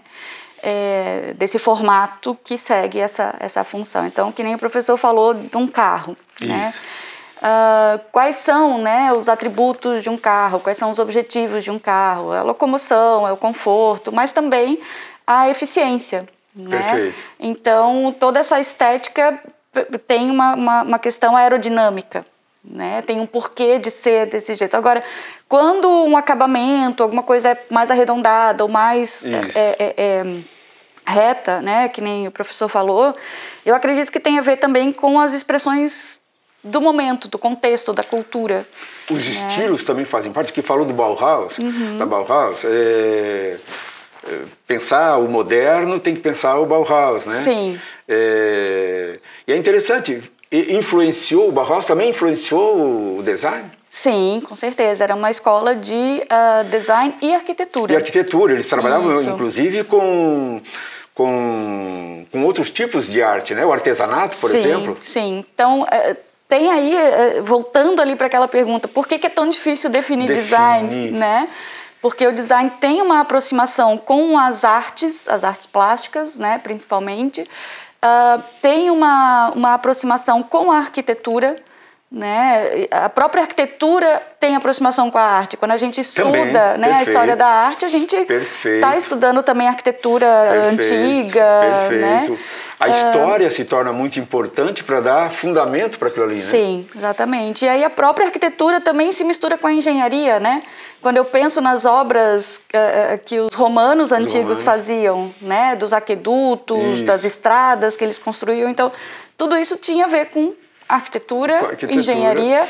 É, 0.61 1.33
desse 1.37 1.59
formato 1.59 2.37
que 2.43 2.57
segue 2.57 2.99
essa, 2.99 3.35
essa 3.39 3.63
função. 3.63 4.05
Então, 4.05 4.31
que 4.31 4.43
nem 4.43 4.55
o 4.55 4.57
professor 4.57 4.97
falou 4.97 5.33
de 5.33 5.55
um 5.55 5.67
carro, 5.67 6.17
né? 6.41 6.69
Isso. 6.69 6.79
né? 6.79 6.87
Uh, 7.45 8.01
quais 8.11 8.37
são 8.37 8.79
né, 8.79 9.13
os 9.13 9.29
atributos 9.29 10.01
de 10.01 10.09
um 10.09 10.17
carro, 10.17 10.59
quais 10.59 10.77
são 10.77 10.89
os 10.89 10.97
objetivos 10.97 11.63
de 11.63 11.69
um 11.69 11.77
carro, 11.77 12.31
a 12.31 12.41
locomoção, 12.41 13.27
é 13.27 13.31
o 13.31 13.37
conforto, 13.37 14.11
mas 14.11 14.31
também 14.31 14.79
a 15.27 15.47
eficiência. 15.47 16.25
Né? 16.55 16.77
Perfeito. 16.77 17.23
Então, 17.39 18.15
toda 18.19 18.39
essa 18.39 18.59
estética 18.59 19.39
tem 20.07 20.31
uma, 20.31 20.55
uma, 20.55 20.81
uma 20.81 20.99
questão 20.99 21.37
aerodinâmica 21.37 22.25
né? 22.67 23.01
Tem 23.03 23.19
um 23.19 23.25
porquê 23.25 23.77
de 23.77 23.91
ser 23.91 24.25
desse 24.25 24.55
jeito. 24.55 24.75
Agora, 24.75 25.03
quando 25.47 25.87
um 25.87 26.17
acabamento, 26.17 27.03
alguma 27.03 27.23
coisa 27.23 27.49
é 27.51 27.65
mais 27.69 27.91
arredondada 27.91 28.63
ou 28.63 28.69
mais 28.69 29.25
é, 29.25 29.29
é, 29.29 29.75
é, 29.79 29.93
é, 29.97 30.35
reta, 31.05 31.61
né? 31.61 31.87
Que 31.89 32.01
nem 32.01 32.27
o 32.27 32.31
professor 32.31 32.67
falou, 32.67 33.15
eu 33.65 33.75
acredito 33.75 34.11
que 34.11 34.19
tem 34.19 34.39
a 34.39 34.41
ver 34.41 34.57
também 34.57 34.91
com 34.91 35.19
as 35.19 35.33
expressões 35.33 36.19
do 36.65 36.81
momento, 36.81 37.27
do 37.27 37.37
contexto, 37.37 37.93
da 37.93 38.03
cultura. 38.03 38.65
Os 39.09 39.25
né? 39.25 39.47
estilos 39.47 39.83
também 39.83 40.03
fazem 40.03 40.31
parte. 40.31 40.51
Que 40.51 40.61
falou 40.61 40.85
do 40.85 40.93
Bauhaus, 40.93 41.57
uhum. 41.59 41.97
da 41.97 42.05
Bauhaus. 42.05 42.65
É, 42.65 43.57
é, 44.27 44.39
pensar 44.67 45.17
o 45.17 45.29
moderno 45.29 45.99
tem 45.99 46.15
que 46.15 46.21
pensar 46.21 46.59
o 46.59 46.65
Bauhaus, 46.65 47.25
né? 47.25 47.41
Sim. 47.43 47.79
É, 48.07 49.19
e 49.47 49.53
é 49.53 49.55
interessante 49.55 50.31
influenciou, 50.51 51.49
o 51.49 51.51
Bauhaus 51.51 51.85
também 51.85 52.09
influenciou 52.09 53.17
o 53.17 53.23
design? 53.23 53.69
Sim, 53.89 54.41
com 54.47 54.55
certeza. 54.55 55.03
Era 55.03 55.15
uma 55.15 55.31
escola 55.31 55.75
de 55.75 55.93
uh, 55.93 56.63
design 56.69 57.15
e 57.21 57.33
arquitetura. 57.33 57.93
E 57.93 57.95
arquitetura. 57.95 58.53
Eles 58.53 58.67
trabalhavam, 58.67 59.11
Isso. 59.11 59.29
inclusive, 59.29 59.83
com, 59.85 60.61
com, 61.13 62.25
com 62.31 62.43
outros 62.43 62.69
tipos 62.69 63.09
de 63.09 63.23
arte, 63.23 63.53
né? 63.53 63.65
O 63.65 63.71
artesanato, 63.71 64.35
por 64.37 64.49
sim, 64.49 64.57
exemplo. 64.57 64.97
Sim, 65.01 65.45
Então, 65.53 65.83
uh, 65.83 66.17
tem 66.47 66.71
aí, 66.71 66.95
uh, 66.95 67.43
voltando 67.43 68.01
ali 68.01 68.15
para 68.15 68.27
aquela 68.27 68.47
pergunta, 68.47 68.87
por 68.87 69.07
que, 69.07 69.17
que, 69.17 69.27
é 69.27 69.29
tão 69.29 69.49
difícil 69.49 69.89
definir, 69.89 70.27
definir 70.27 70.43
design, 70.43 71.11
né? 71.11 71.49
Porque 72.01 72.25
o 72.27 72.31
design 72.31 72.69
tem 72.79 73.01
uma 73.01 73.21
aproximação 73.21 73.97
com 73.97 74.37
as 74.37 74.63
artes, 74.63 75.27
as 75.27 75.43
artes 75.43 75.65
plásticas, 75.65 76.37
né, 76.37 76.59
principalmente, 76.59 77.41
uh, 77.41 78.43
tem 78.61 78.91
uma, 78.91 79.51
uma 79.55 79.73
aproximação 79.73 80.43
com 80.43 80.71
a 80.71 80.77
arquitetura, 80.77 81.55
né? 82.11 82.87
A 82.91 83.09
própria 83.09 83.41
arquitetura 83.41 84.21
tem 84.39 84.55
aproximação 84.55 85.09
com 85.09 85.17
a 85.17 85.23
arte. 85.23 85.57
Quando 85.57 85.71
a 85.71 85.77
gente 85.77 85.99
estuda 85.99 86.31
também, 86.31 86.53
né, 86.77 86.93
a 86.93 87.03
história 87.03 87.35
da 87.35 87.47
arte, 87.47 87.83
a 87.83 87.89
gente 87.89 88.15
está 88.15 88.95
estudando 88.95 89.41
também 89.41 89.67
arquitetura 89.67 90.27
perfeito, 90.69 90.93
antiga. 90.93 91.59
Perfeito. 91.61 92.01
Né? 92.33 92.39
A 92.79 92.89
história 92.89 93.47
uh, 93.47 93.49
se 93.49 93.63
torna 93.65 93.93
muito 93.93 94.19
importante 94.19 94.83
para 94.83 94.99
dar 94.99 95.31
fundamento 95.31 95.97
para 95.97 96.09
aquilo 96.09 96.25
ali, 96.25 96.35
né? 96.35 96.41
Sim, 96.41 96.87
exatamente. 96.95 97.63
E 97.63 97.69
aí 97.69 97.83
a 97.83 97.89
própria 97.89 98.27
arquitetura 98.27 98.81
também 98.81 99.11
se 99.11 99.23
mistura 99.23 99.57
com 99.57 99.65
a 99.65 99.73
engenharia, 99.73 100.39
né? 100.39 100.61
Quando 101.01 101.17
eu 101.17 101.25
penso 101.25 101.61
nas 101.61 101.85
obras 101.85 102.57
uh, 102.57 103.17
que 103.25 103.39
os 103.39 103.53
romanos 103.53 104.11
os 104.11 104.11
antigos 104.11 104.59
romanos. 104.59 104.61
faziam, 104.61 105.33
né? 105.41 105.75
Dos 105.75 105.93
aquedutos, 105.93 106.95
isso. 106.95 107.05
das 107.05 107.23
estradas 107.23 107.95
que 107.95 108.03
eles 108.03 108.19
construíam. 108.19 108.69
Então, 108.69 108.91
tudo 109.37 109.57
isso 109.57 109.77
tinha 109.77 110.05
a 110.05 110.09
ver 110.09 110.25
com 110.25 110.53
arquitetura, 110.87 111.57
arquitetura. 111.57 111.93
engenharia 111.93 112.67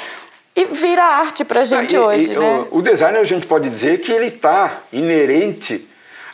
e 0.55 0.65
vira 0.65 1.03
arte 1.03 1.43
para 1.43 1.62
a 1.62 1.65
gente 1.65 1.95
ah, 1.95 2.00
e, 2.00 2.01
hoje, 2.01 2.34
e, 2.34 2.38
né? 2.38 2.65
O, 2.72 2.77
o 2.77 2.81
design, 2.81 3.17
a 3.17 3.24
gente 3.24 3.45
pode 3.45 3.69
dizer 3.69 4.00
que 4.00 4.12
ele 4.12 4.27
está 4.27 4.84
inerente 4.91 5.88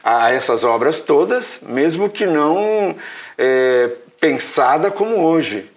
a 0.04 0.32
essas 0.32 0.64
obras 0.64 1.00
todas, 1.00 1.60
mesmo 1.64 2.10
que 2.10 2.26
não 2.26 2.96
é, 3.38 3.90
pensada 4.20 4.92
como 4.92 5.24
hoje. 5.24 5.70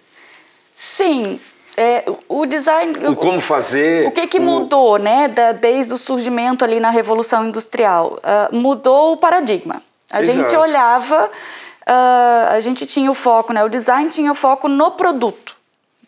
Sim, 0.73 1.39
é, 1.77 2.03
o 2.29 2.45
design. 2.45 2.93
O 3.07 3.15
como 3.15 3.41
fazer. 3.41 4.07
O 4.07 4.11
que, 4.11 4.27
que 4.27 4.39
o... 4.39 4.41
mudou, 4.41 4.97
né, 4.97 5.27
da, 5.27 5.51
desde 5.51 5.93
o 5.93 5.97
surgimento 5.97 6.63
ali 6.63 6.79
na 6.79 6.89
Revolução 6.89 7.47
Industrial? 7.47 8.19
Uh, 8.19 8.55
mudou 8.55 9.13
o 9.13 9.17
paradigma. 9.17 9.81
A 10.09 10.21
Exato. 10.21 10.39
gente 10.39 10.55
olhava, 10.55 11.25
uh, 11.25 12.53
a 12.53 12.59
gente 12.59 12.85
tinha 12.85 13.09
o 13.09 13.15
foco, 13.15 13.51
né, 13.51 13.63
o 13.63 13.69
design 13.69 14.09
tinha 14.09 14.31
o 14.31 14.35
foco 14.35 14.67
no 14.67 14.91
produto. 14.91 15.54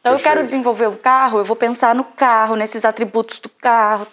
Então, 0.08 0.16
Perfeito. 0.16 0.20
eu 0.20 0.20
quero 0.20 0.46
desenvolver 0.46 0.88
um 0.88 0.94
carro, 0.94 1.40
eu 1.40 1.44
vou 1.44 1.56
pensar 1.56 1.94
no 1.94 2.04
carro, 2.04 2.56
nesses 2.56 2.86
atributos 2.86 3.40
do 3.40 3.50
carro. 3.50 4.08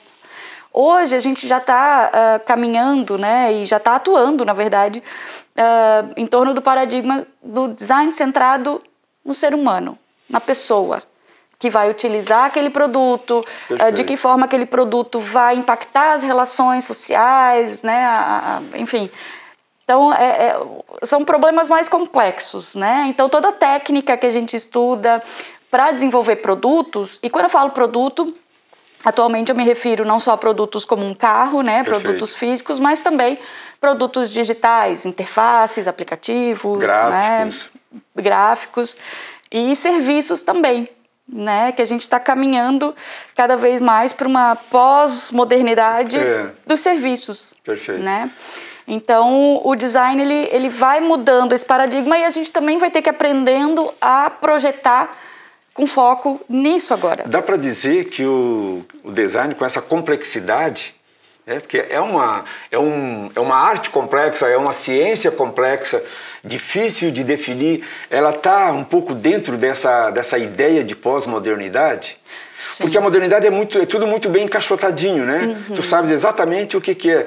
Hoje, 0.73 1.15
a 1.15 1.21
gente 1.21 1.47
já 1.47 1.59
está 1.59 2.11
uh, 2.13 2.17
ah, 2.17 2.39
caminhando, 2.41 3.17
né, 3.17 3.53
e 3.53 3.65
já 3.65 3.77
está 3.77 3.95
atuando, 3.95 4.45
na 4.45 4.53
verdade, 4.53 5.01
uh, 5.57 6.13
em 6.17 6.27
torno 6.27 6.53
do 6.53 6.61
paradigma 6.61 7.25
do 7.41 7.69
design 7.69 8.13
centrado 8.13 8.83
no 9.25 9.33
ser 9.33 9.55
humano, 9.55 9.97
na 10.29 10.41
pessoa 10.41 11.01
que 11.61 11.71
vai 11.71 11.89
utilizar 11.89 12.47
aquele 12.47 12.71
produto, 12.71 13.47
uh, 13.71 13.93
de 13.93 14.03
que 14.03 14.17
forma 14.17 14.47
aquele 14.47 14.67
produto 14.67 15.21
vai 15.21 15.55
impactar 15.55 16.15
as 16.15 16.25
relações 16.25 16.85
sociais, 16.85 17.85
né? 17.85 18.05
A, 18.05 18.61
a, 18.75 18.79
enfim. 18.79 19.09
Então, 19.85 20.13
é, 20.15 20.25
é, 20.25 20.57
são 21.03 21.25
problemas 21.25 21.69
mais 21.69 21.89
complexos, 21.89 22.75
né? 22.75 23.05
Então, 23.09 23.29
toda 23.29 23.53
técnica 23.53 24.17
que 24.17 24.27
a 24.27 24.31
gente 24.31 24.57
estuda 24.57 25.23
para 25.75 25.91
desenvolver 25.91 26.37
produtos, 26.37 27.19
e 27.21 27.29
quando 27.29 27.47
eu 27.47 27.51
falo 27.51 27.71
produto, 27.71 28.33
atualmente 29.05 29.49
eu 29.49 29.57
me 29.57 29.65
refiro 29.65 30.05
não 30.05 30.21
só 30.21 30.31
a 30.31 30.37
produtos 30.37 30.85
como 30.85 31.05
um 31.05 31.13
carro, 31.13 31.63
né? 31.63 31.83
Perfeito. 31.83 32.03
Produtos 32.03 32.37
físicos, 32.37 32.79
mas 32.79 33.01
também 33.01 33.41
produtos 33.81 34.31
digitais, 34.31 35.05
interfaces, 35.05 35.89
aplicativos, 35.89 36.79
gráficos, 36.79 37.71
né? 37.93 38.01
gráficos 38.15 38.97
e 39.51 39.75
serviços 39.75 40.45
também, 40.45 40.89
né? 41.29 41.73
Que 41.73 41.83
a 41.83 41.87
gente 41.87 42.03
está 42.03 42.21
caminhando 42.21 42.95
cada 43.35 43.57
vez 43.57 43.81
mais 43.81 44.13
para 44.13 44.29
uma 44.29 44.55
pós-modernidade 44.55 46.19
é. 46.19 46.51
dos 46.65 46.83
serviços, 46.83 47.53
Perfeito. 47.65 48.01
né? 48.01 48.31
Então, 48.87 49.61
o 49.65 49.75
design 49.75 50.23
ele, 50.23 50.49
ele 50.53 50.69
vai 50.69 51.01
mudando 51.01 51.53
esse 51.53 51.67
paradigma 51.67 52.17
e 52.17 52.25
a 52.25 52.31
gente 52.31 52.53
também 52.53 52.79
vai 52.79 52.93
ter 52.93 53.03
que 53.03 53.11
aprendendo 53.11 53.93
a 54.01 54.31
projetar 54.31 55.11
com 55.75 55.87
foco 55.87 56.41
nisso 56.49 56.95
agora. 56.95 57.25
Dá 57.27 57.43
para 57.43 57.57
dizer 57.57 58.05
que 58.07 58.25
o, 58.25 58.85
o 59.03 59.11
design 59.11 59.55
com 59.55 59.65
essa 59.65 59.83
complexidade 59.83 60.95
é, 61.47 61.61
porque 61.61 61.85
é 61.91 62.01
uma, 62.01 62.45
é, 62.71 62.79
um, 62.79 63.31
é 63.35 63.41
uma 63.41 63.57
arte 63.57 63.91
complexa, 63.91 64.49
é 64.49 64.57
uma 64.57 64.73
ciência 64.73 65.31
complexa, 65.31 66.03
difícil 66.43 67.11
de 67.11 67.23
definir. 67.23 67.85
Ela 68.09 68.31
está 68.31 68.73
um 68.73 68.85
pouco 68.85 69.15
dentro 69.15 69.59
dessa, 69.59 70.11
dessa 70.11 70.39
ideia 70.39 70.83
de 70.83 70.97
pós-modernidade. 70.97 72.17
Porque 72.79 72.97
a 72.97 73.01
modernidade 73.01 73.47
é, 73.47 73.51
muito, 73.51 73.79
é 73.79 73.85
tudo 73.85 74.07
muito 74.07 74.31
bem 74.31 74.45
encaixotadinho, 74.45 75.27
né? 75.27 75.63
Uhum. 75.69 75.75
Tu 75.75 75.83
sabes 75.83 76.11
exatamente 76.11 76.79
o 76.79 76.81
que, 76.81 76.95
que 76.95 77.11
é. 77.11 77.27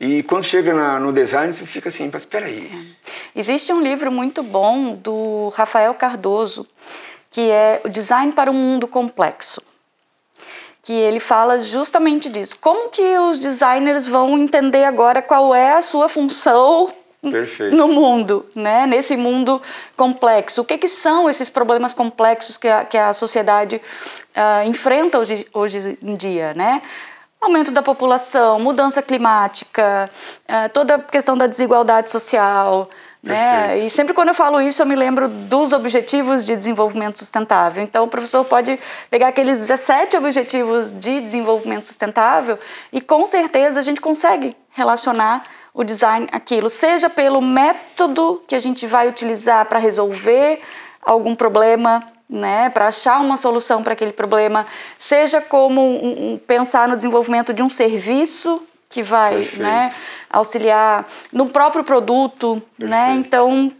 E 0.00 0.22
quando 0.22 0.44
chega 0.44 0.72
na, 0.72 0.98
no 0.98 1.12
design, 1.12 1.52
você 1.52 1.66
fica 1.66 1.88
assim, 1.88 2.08
mas 2.10 2.22
espera 2.22 2.46
aí. 2.46 2.70
É. 2.72 3.40
Existe 3.40 3.70
um 3.72 3.82
livro 3.82 4.10
muito 4.10 4.42
bom 4.42 4.94
do 4.94 5.52
Rafael 5.54 5.92
Cardoso, 5.92 6.66
que 7.30 7.50
é 7.50 7.80
O 7.84 7.88
Design 7.88 8.32
para 8.32 8.50
um 8.50 8.54
Mundo 8.54 8.86
Complexo 8.86 9.62
que 10.88 10.92
ele 10.94 11.20
fala 11.20 11.60
justamente 11.60 12.30
disso. 12.30 12.56
Como 12.58 12.88
que 12.88 13.18
os 13.18 13.38
designers 13.38 14.08
vão 14.08 14.38
entender 14.38 14.84
agora 14.84 15.20
qual 15.20 15.54
é 15.54 15.74
a 15.74 15.82
sua 15.82 16.08
função 16.08 16.90
Perfeito. 17.20 17.76
no 17.76 17.88
mundo, 17.88 18.46
né? 18.54 18.86
Nesse 18.86 19.14
mundo 19.14 19.60
complexo. 19.94 20.62
O 20.62 20.64
que, 20.64 20.78
que 20.78 20.88
são 20.88 21.28
esses 21.28 21.50
problemas 21.50 21.92
complexos 21.92 22.56
que 22.56 22.66
a, 22.68 22.86
que 22.86 22.96
a 22.96 23.12
sociedade 23.12 23.76
uh, 23.76 24.66
enfrenta 24.66 25.18
hoje, 25.18 25.46
hoje 25.52 25.98
em 26.02 26.14
dia, 26.14 26.54
né? 26.54 26.80
Aumento 27.38 27.70
da 27.70 27.82
população, 27.82 28.58
mudança 28.58 29.02
climática, 29.02 30.10
uh, 30.48 30.68
toda 30.72 30.94
a 30.94 30.98
questão 30.98 31.36
da 31.36 31.46
desigualdade 31.46 32.08
social, 32.08 32.88
né? 33.22 33.78
E 33.78 33.90
sempre 33.90 34.14
quando 34.14 34.28
eu 34.28 34.34
falo 34.34 34.60
isso, 34.60 34.80
eu 34.80 34.86
me 34.86 34.94
lembro 34.94 35.28
dos 35.28 35.72
Objetivos 35.72 36.44
de 36.44 36.56
Desenvolvimento 36.56 37.18
Sustentável. 37.18 37.82
Então, 37.82 38.04
o 38.04 38.08
professor 38.08 38.44
pode 38.44 38.78
pegar 39.10 39.28
aqueles 39.28 39.58
17 39.58 40.16
Objetivos 40.16 40.92
de 40.92 41.20
Desenvolvimento 41.20 41.86
Sustentável 41.86 42.58
e, 42.92 43.00
com 43.00 43.26
certeza, 43.26 43.80
a 43.80 43.82
gente 43.82 44.00
consegue 44.00 44.56
relacionar 44.70 45.42
o 45.74 45.84
design 45.84 46.28
àquilo, 46.32 46.68
seja 46.68 47.08
pelo 47.08 47.40
método 47.40 48.42
que 48.48 48.54
a 48.54 48.58
gente 48.58 48.86
vai 48.86 49.08
utilizar 49.08 49.64
para 49.66 49.78
resolver 49.78 50.60
algum 51.00 51.36
problema, 51.36 52.02
né, 52.28 52.68
para 52.70 52.88
achar 52.88 53.20
uma 53.20 53.36
solução 53.36 53.82
para 53.82 53.92
aquele 53.92 54.12
problema, 54.12 54.66
seja 54.98 55.40
como 55.40 55.80
um, 55.80 56.32
um, 56.32 56.38
pensar 56.38 56.88
no 56.88 56.96
desenvolvimento 56.96 57.54
de 57.54 57.62
um 57.62 57.68
serviço 57.68 58.62
que 58.88 59.02
vai 59.02 59.46
né, 59.56 59.90
auxiliar 60.30 61.06
no 61.32 61.46
próprio 61.46 61.84
produto, 61.84 62.62
né? 62.78 62.88
Perfeito. 62.88 62.90
né? 62.90 63.14
Então 63.14 63.72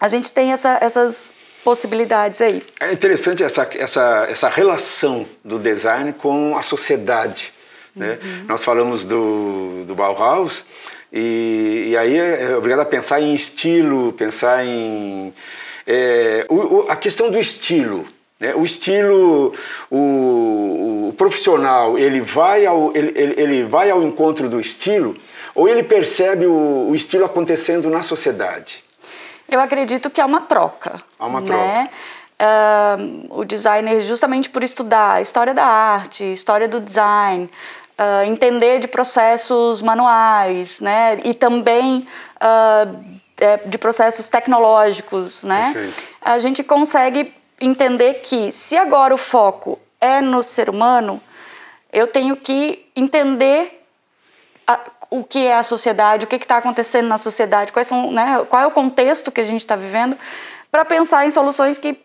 a 0.00 0.08
gente 0.08 0.32
tem 0.32 0.52
essa, 0.52 0.78
essas 0.80 1.34
possibilidades 1.64 2.40
aí. 2.40 2.62
É 2.78 2.92
interessante 2.92 3.42
essa, 3.42 3.68
essa, 3.76 4.26
essa 4.30 4.48
relação 4.48 5.26
do 5.44 5.58
design 5.58 6.12
com 6.12 6.56
a 6.56 6.62
sociedade. 6.62 7.52
Né? 7.94 8.18
Uhum. 8.22 8.44
Nós 8.48 8.62
falamos 8.62 9.04
do, 9.04 9.84
do 9.84 9.94
Bauhaus 9.94 10.64
e, 11.12 11.88
e 11.88 11.96
aí 11.96 12.16
é, 12.18 12.44
é 12.44 12.56
obrigado 12.56 12.80
a 12.80 12.84
pensar 12.84 13.20
em 13.20 13.34
estilo, 13.34 14.12
pensar 14.12 14.64
em 14.64 15.34
é, 15.86 16.44
o, 16.48 16.54
o, 16.54 16.90
a 16.90 16.96
questão 16.96 17.30
do 17.30 17.38
estilo. 17.38 18.06
Né? 18.38 18.54
O 18.54 18.64
estilo, 18.64 19.54
o, 19.90 21.08
o, 21.08 21.14
profissional, 21.16 21.98
ele 21.98 22.20
vai, 22.20 22.66
ao, 22.66 22.94
ele, 22.94 23.12
ele, 23.16 23.64
vai 23.64 23.90
ao 23.90 24.02
encontro 24.02 24.48
do 24.48 24.60
estilo 24.60 25.16
ou 25.54 25.68
ele 25.68 25.82
percebe 25.82 26.46
o, 26.46 26.88
o 26.90 26.94
estilo 26.94 27.24
acontecendo 27.24 27.88
na 27.88 28.02
sociedade? 28.02 28.84
Eu 29.48 29.60
acredito 29.60 30.10
que 30.10 30.20
é 30.20 30.24
uma 30.24 30.42
troca. 30.42 31.02
Há 31.18 31.26
uma 31.26 31.40
troca. 31.40 31.62
Né? 31.62 31.90
Uh, 32.38 33.40
o 33.40 33.44
designer, 33.44 34.00
justamente 34.00 34.50
por 34.50 34.62
estudar 34.62 35.14
a 35.14 35.22
história 35.22 35.54
da 35.54 35.64
arte, 35.64 36.22
história 36.24 36.68
do 36.68 36.78
design, 36.80 37.48
uh, 37.98 38.24
entender 38.26 38.78
de 38.78 38.86
processos 38.86 39.80
manuais, 39.80 40.78
né? 40.80 41.18
E 41.24 41.32
também 41.32 42.06
uh, 42.36 43.16
de 43.64 43.78
processos 43.78 44.28
tecnológicos, 44.28 45.44
né? 45.44 45.72
Perfeito. 45.72 46.04
A 46.20 46.38
gente 46.38 46.62
consegue 46.62 47.32
entender 47.60 48.14
que 48.22 48.52
se 48.52 48.76
agora 48.76 49.14
o 49.14 49.18
foco 49.18 49.78
é 50.00 50.20
no 50.20 50.42
ser 50.42 50.68
humano, 50.68 51.20
eu 51.92 52.06
tenho 52.06 52.36
que 52.36 52.86
entender 52.94 53.84
a, 54.66 54.80
o 55.10 55.24
que 55.24 55.46
é 55.46 55.56
a 55.56 55.62
sociedade, 55.62 56.24
o 56.24 56.28
que 56.28 56.36
está 56.36 56.58
acontecendo 56.58 57.08
na 57.08 57.18
sociedade, 57.18 57.72
quais 57.72 57.88
são, 57.88 58.10
né, 58.12 58.44
qual 58.48 58.62
é 58.62 58.66
o 58.66 58.70
contexto 58.70 59.32
que 59.32 59.40
a 59.40 59.44
gente 59.44 59.60
está 59.60 59.76
vivendo, 59.76 60.18
para 60.70 60.84
pensar 60.84 61.26
em 61.26 61.30
soluções 61.30 61.78
que 61.78 61.98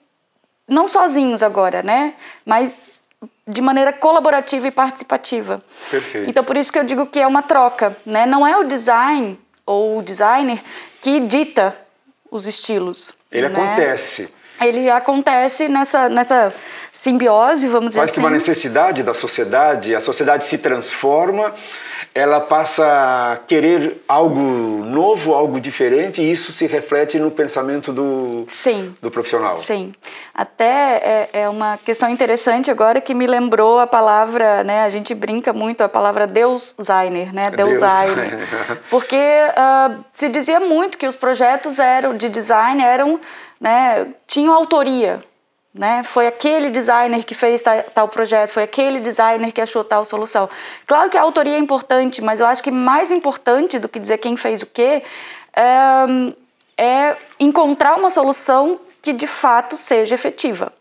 não 0.68 0.88
sozinhos 0.88 1.44
agora, 1.44 1.84
né, 1.84 2.14
mas 2.46 3.04
de 3.48 3.62
maneira 3.62 3.92
colaborativa 3.92 4.68
e 4.68 4.72
participativa. 4.72 5.62
Perfeito. 5.90 6.30
Então 6.30 6.44
por 6.44 6.56
isso 6.56 6.72
que 6.72 6.80
eu 6.80 6.84
digo 6.84 7.06
que 7.08 7.20
é 7.20 7.28
uma 7.28 7.42
troca, 7.42 7.96
né? 8.06 8.26
Não 8.26 8.48
é 8.48 8.58
o 8.58 8.64
design 8.64 9.40
ou 9.66 10.00
o 10.00 10.02
designer 10.02 10.62
que 11.02 11.20
dita 11.20 11.78
os 12.32 12.48
estilos. 12.48 13.14
Ele 13.32 13.50
né? 13.50 13.62
acontece 13.62 14.34
ele 14.62 14.90
acontece 14.90 15.68
nessa, 15.68 16.10
nessa 16.10 16.54
simbiose, 16.92 17.68
vamos 17.68 17.90
dizer 17.90 18.00
Quase 18.02 18.12
assim. 18.12 18.22
que 18.22 18.26
uma 18.26 18.32
necessidade 18.32 19.04
da 19.04 19.14
sociedade, 19.14 19.96
a 19.96 20.00
sociedade 20.00 20.44
se 20.44 20.58
transforma, 20.58 21.54
ela 22.14 22.42
passa 22.42 22.84
a 23.32 23.38
querer 23.38 24.02
algo 24.08 24.40
novo, 24.84 25.34
algo 25.34 25.60
diferente, 25.60 26.22
e 26.22 26.30
isso 26.30 26.52
se 26.52 26.68
reflete 26.68 27.18
no 27.18 27.32
pensamento 27.32 27.94
do, 27.94 28.46
Sim. 28.48 28.96
do 29.02 29.10
profissional. 29.10 29.62
Sim. 29.62 29.94
Até 30.34 30.98
é, 30.98 31.30
é, 31.34 31.50
uma 31.50 31.78
questão 31.78 32.10
interessante 32.10 32.70
agora 32.70 33.00
que 33.00 33.14
me 33.14 33.26
lembrou 33.26 33.80
a 33.80 33.88
palavra, 33.88 34.64
né, 34.64 34.84
a 34.84 34.90
gente 34.90 35.16
brinca 35.16 35.54
muito 35.54 35.82
a 35.82 35.90
palavra 35.90 36.28
Deus-Designer, 36.28 37.34
né, 37.34 37.50
Designer. 37.50 38.48
Porque 38.90 39.16
uh, 39.16 40.04
se 40.12 40.28
dizia 40.28 40.60
muito 40.60 40.98
que 40.98 41.08
os 41.08 41.16
projetos 41.16 41.80
eram 41.80 42.18
de 42.18 42.28
design 42.28 42.84
eram 42.84 43.20
né, 43.60 44.08
tinham 44.26 44.54
autoria. 44.54 45.24
Né? 45.74 46.04
Foi 46.04 46.28
aquele 46.28 46.70
designer 46.70 47.24
que 47.24 47.34
fez 47.34 47.62
tal, 47.62 47.82
tal, 47.84 48.08
projeto, 48.10 48.50
foi 48.50 48.64
aquele 48.64 49.00
designer 49.00 49.54
que 49.54 49.62
achou 49.62 49.84
tal 49.84 50.04
solução. 50.04 50.50
Claro 50.86 51.10
que 51.10 51.18
a 51.18 51.22
autoria 51.22 51.56
é 51.56 51.60
importante, 51.60 52.22
mas 52.22 52.42
eu 52.42 52.46
acho 52.46 52.62
que 52.62 52.72
mais 52.72 53.10
importante 53.10 53.80
do 53.80 53.88
que 53.88 53.98
dizer 53.98 54.18
quem 54.18 54.36
fez 54.36 54.62
o 54.62 54.66
quê 54.66 55.02
é, 55.54 56.34
é 56.78 57.18
encontrar 57.40 57.96
uma 57.96 58.10
solução 58.10 58.82
que 59.02 59.14
de 59.14 59.28
fato 59.28 59.78
seja 59.78 60.14
efetiva. 60.14 60.74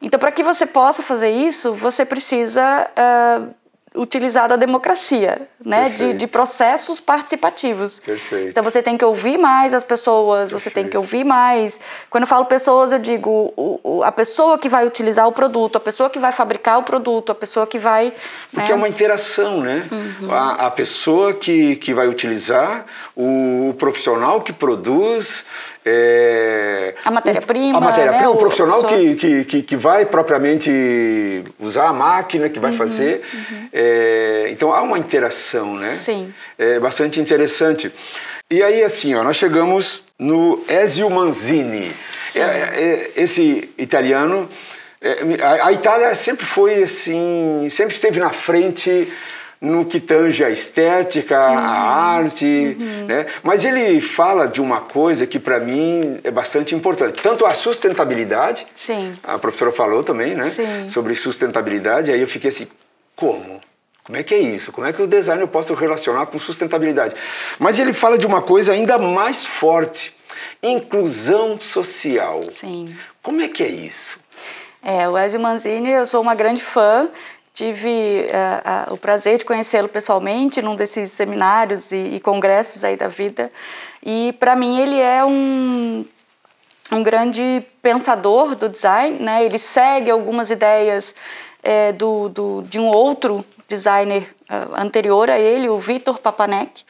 Então, 0.00 0.18
para 0.18 0.32
que 0.32 0.42
você 0.42 0.66
possa 0.66 1.02
fazer 1.02 1.30
isso, 1.30 1.74
você 1.74 2.04
precisa 2.04 2.88
uh, 2.90 3.54
utilizar 3.94 4.50
a 4.50 4.56
democracia, 4.56 5.42
né? 5.64 5.90
De, 5.90 6.14
de, 6.14 6.26
processos 6.26 7.00
participativos. 7.00 8.00
Perfeito. 8.00 8.48
Então 8.48 8.62
você 8.62 8.82
tem 8.82 8.96
que 8.96 9.04
ouvir 9.04 9.38
mais 9.38 9.74
as 9.74 9.84
pessoas, 9.84 10.48
Perfeito. 10.48 10.58
você 10.58 10.70
tem 10.70 10.88
que 10.88 10.96
ouvir 10.96 11.24
mais. 11.24 11.78
Quando 12.08 12.22
eu 12.22 12.28
falo 12.28 12.46
pessoas, 12.46 12.92
eu 12.92 12.98
digo 12.98 13.52
o, 13.56 13.80
o, 13.82 14.02
a 14.02 14.10
pessoa 14.10 14.56
que 14.58 14.68
vai 14.68 14.86
utilizar 14.86 15.28
o 15.28 15.32
produto, 15.32 15.76
a 15.76 15.80
pessoa 15.80 16.08
que 16.08 16.18
vai 16.18 16.32
fabricar 16.32 16.78
o 16.78 16.82
produto, 16.82 17.32
a 17.32 17.34
pessoa 17.34 17.66
que 17.66 17.78
vai. 17.78 18.12
Porque 18.50 18.68
né? 18.68 18.72
é 18.72 18.74
uma 18.74 18.88
interação, 18.88 19.60
né? 19.60 19.86
Uhum. 19.92 20.32
A, 20.32 20.66
a, 20.66 20.70
pessoa 20.70 21.34
que, 21.34 21.76
que 21.76 21.92
vai 21.92 22.08
utilizar, 22.08 22.86
o, 23.14 23.70
o 23.70 23.74
profissional 23.74 24.40
que 24.40 24.52
produz, 24.52 25.44
é, 25.84 26.94
a 27.04 27.10
matéria-prima. 27.10 27.78
A 27.78 27.80
matéria-prima, 27.80 28.28
né? 28.28 28.28
o 28.28 28.36
profissional 28.36 28.84
que, 28.84 29.14
que, 29.16 29.44
que, 29.44 29.62
que, 29.62 29.76
vai 29.76 30.06
propriamente 30.06 31.42
usar 31.58 31.88
a 31.88 31.92
máquina, 31.92 32.48
que 32.48 32.60
vai 32.60 32.70
uhum, 32.70 32.76
fazer. 32.76 33.22
Uhum. 33.34 33.68
É, 33.72 34.46
então 34.50 34.72
há 34.72 34.80
uma 34.82 34.98
interação, 34.98 35.74
né? 35.74 35.96
Sim. 35.96 36.32
É 36.56 36.78
bastante 36.78 37.20
interessante. 37.20 37.92
E 38.48 38.62
aí, 38.62 38.82
assim, 38.84 39.14
ó, 39.14 39.24
nós 39.24 39.36
chegamos 39.36 40.04
no 40.18 40.62
Ezio 40.68 41.10
Manzini. 41.10 41.92
É, 42.36 42.40
é, 42.40 43.10
esse 43.16 43.68
italiano. 43.76 44.48
É, 45.00 45.18
a 45.62 45.72
Itália 45.72 46.14
sempre 46.14 46.46
foi 46.46 46.84
assim, 46.84 47.66
sempre 47.68 47.92
esteve 47.92 48.20
na 48.20 48.30
frente 48.30 49.12
no 49.62 49.84
que 49.84 50.00
tange 50.00 50.44
a 50.44 50.50
estética, 50.50 51.38
uhum. 51.38 51.56
a 51.56 51.62
arte, 51.62 52.44
uhum. 52.44 53.06
né? 53.06 53.26
Mas 53.44 53.64
ele 53.64 54.00
fala 54.00 54.48
de 54.48 54.60
uma 54.60 54.80
coisa 54.80 55.24
que 55.24 55.38
para 55.38 55.60
mim 55.60 56.18
é 56.24 56.32
bastante 56.32 56.74
importante, 56.74 57.22
tanto 57.22 57.46
a 57.46 57.54
sustentabilidade. 57.54 58.66
Sim. 58.74 59.14
A 59.22 59.38
professora 59.38 59.70
falou 59.70 60.02
também, 60.02 60.34
né? 60.34 60.50
Sim. 60.50 60.88
Sobre 60.88 61.14
sustentabilidade. 61.14 62.10
Aí 62.10 62.20
eu 62.20 62.26
fiquei 62.26 62.48
assim, 62.48 62.66
como? 63.14 63.60
Como 64.02 64.18
é 64.18 64.24
que 64.24 64.34
é 64.34 64.38
isso? 64.38 64.72
Como 64.72 64.84
é 64.84 64.92
que 64.92 65.00
o 65.00 65.06
design 65.06 65.40
eu 65.40 65.46
posso 65.46 65.72
relacionar 65.74 66.26
com 66.26 66.40
sustentabilidade? 66.40 67.14
Mas 67.56 67.78
ele 67.78 67.92
fala 67.92 68.18
de 68.18 68.26
uma 68.26 68.42
coisa 68.42 68.72
ainda 68.72 68.98
mais 68.98 69.46
forte: 69.46 70.12
inclusão 70.60 71.60
social. 71.60 72.40
Sim. 72.60 72.86
Como 73.22 73.40
é 73.40 73.46
que 73.46 73.62
é 73.62 73.68
isso? 73.68 74.18
É, 74.84 75.08
o 75.08 75.16
Ezio 75.16 75.38
Manzini, 75.38 75.90
eu 75.90 76.04
sou 76.04 76.20
uma 76.20 76.34
grande 76.34 76.60
fã 76.60 77.08
Tive 77.54 78.26
uh, 78.30 78.90
uh, 78.90 78.94
o 78.94 78.96
prazer 78.96 79.36
de 79.36 79.44
conhecê-lo 79.44 79.86
pessoalmente 79.86 80.62
num 80.62 80.74
desses 80.74 81.10
seminários 81.10 81.92
e, 81.92 82.14
e, 82.14 82.20
congressos 82.20 82.82
aí 82.82 82.96
da 82.96 83.08
vida. 83.08 83.52
E 84.02 84.34
para 84.40 84.56
mim 84.56 84.80
ele 84.80 84.98
é 84.98 85.22
um, 85.22 86.02
um 86.90 87.02
grande 87.02 87.62
pensador 87.82 88.54
do 88.54 88.70
design, 88.70 89.18
né? 89.22 89.44
Ele 89.44 89.58
segue 89.58 90.10
algumas 90.10 90.50
ideias 90.50 91.14
é, 91.62 91.92
do, 91.92 92.30
do, 92.30 92.62
de 92.62 92.78
um 92.78 92.88
outro 92.88 93.44
designer 93.68 94.34
uh, 94.48 94.74
anterior 94.74 95.28
a 95.28 95.38
ele, 95.38 95.68
o 95.68 95.78
Vitor 95.78 96.18
Papanek, 96.18 96.84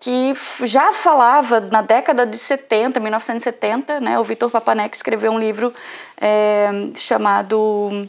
que 0.00 0.34
já 0.64 0.92
falava 0.92 1.60
na 1.60 1.80
década 1.80 2.26
de 2.26 2.36
70, 2.36 2.98
1970, 2.98 4.00
né? 4.00 4.18
O 4.18 4.24
Vitor 4.24 4.50
Papanek 4.50 4.96
escreveu 4.96 5.30
um 5.30 5.38
livro 5.38 5.72
é, 6.20 6.68
chamado 6.96 8.08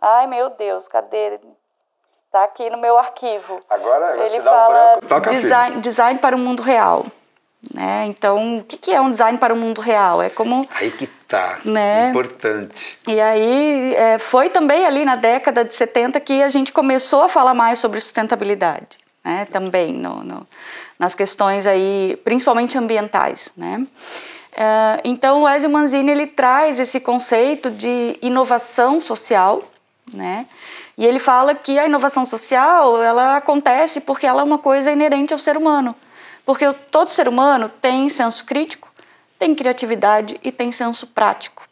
Ai, 0.00 0.26
meu 0.26 0.50
Deus, 0.50 0.88
cadê? 0.88 1.38
Tá 2.32 2.44
aqui 2.44 2.70
no 2.70 2.78
meu 2.78 2.96
arquivo. 2.98 3.60
Agora 3.68 4.24
ele 4.26 4.40
fala 4.40 4.98
um 5.02 5.06
branco, 5.06 5.28
design, 5.28 5.80
design 5.80 6.18
para 6.18 6.36
o 6.36 6.38
mundo 6.38 6.62
real. 6.62 7.04
Né? 7.74 8.04
Então, 8.06 8.58
o 8.58 8.64
que 8.64 8.92
é 8.92 9.00
um 9.00 9.10
design 9.10 9.36
para 9.36 9.52
o 9.52 9.56
mundo 9.56 9.80
real? 9.80 10.22
É 10.22 10.30
como 10.30 10.66
aí 10.74 10.90
que 10.90 11.06
Tá, 11.30 11.60
né? 11.64 12.08
importante. 12.08 12.98
E 13.06 13.20
aí 13.20 13.94
é, 13.94 14.18
foi 14.18 14.50
também 14.50 14.84
ali 14.84 15.04
na 15.04 15.14
década 15.14 15.64
de 15.64 15.72
70 15.76 16.18
que 16.18 16.42
a 16.42 16.48
gente 16.48 16.72
começou 16.72 17.22
a 17.22 17.28
falar 17.28 17.54
mais 17.54 17.78
sobre 17.78 18.00
sustentabilidade, 18.00 18.98
né? 19.24 19.44
Também 19.44 19.92
no, 19.92 20.24
no 20.24 20.44
nas 20.98 21.14
questões 21.14 21.68
aí, 21.68 22.20
principalmente 22.24 22.76
ambientais, 22.76 23.52
né? 23.56 23.86
É, 24.56 25.00
então 25.04 25.42
o 25.42 25.48
Ezio 25.48 25.70
Manzini 25.70 26.10
ele 26.10 26.26
traz 26.26 26.80
esse 26.80 26.98
conceito 26.98 27.70
de 27.70 28.18
inovação 28.20 29.00
social, 29.00 29.62
né? 30.12 30.46
E 30.96 31.06
ele 31.06 31.18
fala 31.18 31.54
que 31.54 31.78
a 31.78 31.86
inovação 31.86 32.24
social 32.26 33.02
ela 33.02 33.36
acontece 33.36 34.00
porque 34.00 34.26
ela 34.26 34.42
é 34.42 34.44
uma 34.44 34.58
coisa 34.58 34.90
inerente 34.90 35.32
ao 35.32 35.38
ser 35.38 35.56
humano, 35.56 35.94
porque 36.44 36.70
todo 36.90 37.10
ser 37.10 37.28
humano 37.28 37.70
tem 37.80 38.08
senso 38.08 38.44
crítico 38.44 38.90
tem 39.40 39.54
criatividade 39.54 40.38
e 40.44 40.52
tem 40.52 40.70
senso 40.70 41.06
prático. 41.06 41.66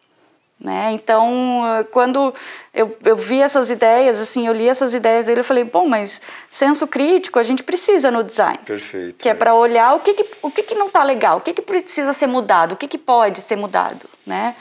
Né? 0.58 0.90
Então, 0.90 1.64
quando 1.92 2.34
eu, 2.74 2.96
eu 3.04 3.14
vi 3.14 3.40
essas 3.40 3.70
ideias, 3.70 4.18
assim, 4.18 4.48
eu 4.48 4.52
li 4.52 4.66
essas 4.66 4.92
ideias 4.92 5.26
dele, 5.26 5.40
eu 5.40 5.44
falei, 5.44 5.62
bom, 5.62 5.86
mas 5.86 6.20
senso 6.50 6.84
crítico 6.88 7.38
a 7.38 7.44
gente 7.44 7.62
precisa 7.62 8.10
no 8.10 8.24
design. 8.24 8.58
Perfeito. 8.64 9.18
Que 9.18 9.28
é, 9.28 9.32
é 9.32 9.34
para 9.34 9.54
olhar 9.54 9.94
o 9.94 10.00
que, 10.00 10.14
que, 10.14 10.26
o 10.42 10.50
que, 10.50 10.62
que 10.64 10.74
não 10.74 10.86
está 10.86 11.04
legal, 11.04 11.38
o 11.38 11.40
que, 11.42 11.52
que 11.52 11.62
precisa 11.62 12.12
ser 12.12 12.26
mudado, 12.26 12.72
o 12.72 12.76
que, 12.76 12.88
que 12.88 12.98
pode 12.98 13.40
ser 13.40 13.54
mudado, 13.54 14.08
né? 14.26 14.56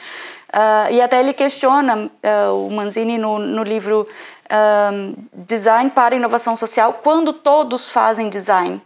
Uh, 0.49 0.91
e 0.91 1.01
até 1.01 1.19
ele 1.19 1.33
questiona, 1.33 2.05
uh, 2.05 2.67
o 2.67 2.71
Manzini, 2.71 3.17
no, 3.17 3.38
no 3.38 3.63
livro 3.63 4.07
uh, 4.45 5.27
Design 5.33 5.89
para 5.91 6.15
Inovação 6.15 6.55
Social, 6.55 6.99
quando 7.03 7.33
todos 7.33 7.89
fazem 7.89 8.29
design 8.29 8.81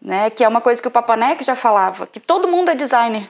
né? 0.00 0.30
Que 0.30 0.42
é 0.42 0.48
uma 0.48 0.60
coisa 0.60 0.80
que 0.80 0.88
o 0.88 0.90
Papanek 0.90 1.44
já 1.44 1.54
falava, 1.54 2.06
que 2.06 2.18
todo 2.18 2.48
mundo 2.48 2.70
é 2.70 2.74
designer. 2.74 3.28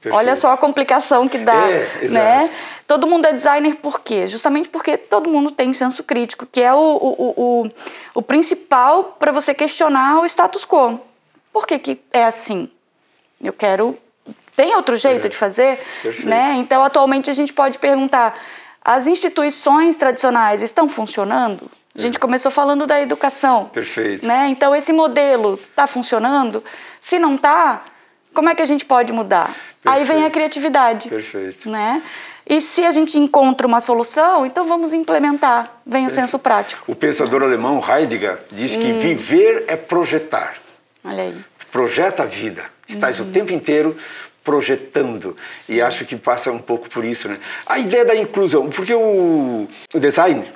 Perfeito. 0.00 0.16
Olha 0.16 0.36
só 0.36 0.52
a 0.52 0.56
complicação 0.56 1.28
que 1.28 1.38
dá, 1.38 1.68
é, 1.68 2.08
né? 2.08 2.50
Todo 2.86 3.06
mundo 3.06 3.26
é 3.26 3.32
designer 3.32 3.74
por 3.76 4.00
quê? 4.00 4.26
Justamente 4.28 4.68
porque 4.68 4.96
todo 4.96 5.28
mundo 5.28 5.50
tem 5.50 5.72
senso 5.72 6.04
crítico, 6.04 6.46
que 6.46 6.60
é 6.60 6.72
o, 6.72 6.78
o, 6.78 7.34
o, 7.36 7.68
o 8.14 8.22
principal 8.22 9.16
para 9.18 9.32
você 9.32 9.52
questionar 9.52 10.20
o 10.20 10.26
status 10.26 10.64
quo. 10.64 11.00
Por 11.52 11.66
que, 11.66 11.78
que 11.78 12.00
é 12.12 12.24
assim? 12.24 12.70
Eu 13.42 13.52
quero... 13.52 13.98
Tem 14.56 14.74
outro 14.74 14.96
jeito 14.96 15.26
é. 15.26 15.28
de 15.28 15.36
fazer? 15.36 15.78
Perfeito. 16.02 16.28
Né? 16.28 16.54
Então, 16.56 16.82
atualmente, 16.82 17.28
a 17.28 17.32
gente 17.34 17.52
pode 17.52 17.78
perguntar, 17.78 18.38
as 18.82 19.06
instituições 19.06 19.96
tradicionais 19.96 20.62
estão 20.62 20.88
funcionando? 20.88 21.70
A 21.94 22.00
gente 22.00 22.18
começou 22.18 22.50
falando 22.50 22.86
da 22.86 23.00
educação. 23.00 23.66
Perfeito. 23.66 24.26
Né? 24.26 24.48
Então, 24.48 24.74
esse 24.74 24.92
modelo 24.92 25.54
está 25.54 25.86
funcionando? 25.86 26.64
Se 27.00 27.18
não 27.18 27.36
está, 27.36 27.84
como 28.32 28.48
é 28.48 28.54
que 28.54 28.62
a 28.62 28.66
gente 28.66 28.84
pode 28.84 29.12
mudar? 29.12 29.46
Perfeito. 29.46 29.84
Aí 29.84 30.04
vem 30.04 30.24
a 30.24 30.30
criatividade. 30.30 31.08
Perfeito. 31.08 31.68
Né? 31.68 32.02
E 32.48 32.60
se 32.60 32.84
a 32.84 32.92
gente 32.92 33.18
encontra 33.18 33.66
uma 33.66 33.80
solução, 33.80 34.46
então 34.46 34.66
vamos 34.66 34.92
implementar. 34.92 35.80
Vem 35.84 36.06
o 36.06 36.10
senso 36.10 36.38
prático. 36.38 36.90
O 36.90 36.94
pensador 36.94 37.42
alemão 37.42 37.82
Heidegger 37.86 38.38
diz 38.52 38.76
que 38.76 38.92
hum. 38.92 38.98
viver 38.98 39.64
é 39.66 39.76
projetar. 39.76 40.54
Olha 41.04 41.24
aí. 41.24 41.36
Projeta 41.72 42.22
a 42.22 42.26
vida. 42.26 42.64
Estás 42.88 43.18
uhum. 43.18 43.26
o 43.26 43.32
tempo 43.32 43.52
inteiro 43.52 43.96
projetando. 44.46 45.36
Sim. 45.66 45.74
E 45.74 45.82
acho 45.82 46.06
que 46.06 46.16
passa 46.16 46.50
um 46.50 46.58
pouco 46.58 46.88
por 46.88 47.04
isso, 47.04 47.28
né? 47.28 47.38
A 47.66 47.78
ideia 47.78 48.06
da 48.06 48.16
inclusão, 48.16 48.70
porque 48.70 48.94
o, 48.94 49.68
o 49.92 50.00
design 50.00 50.46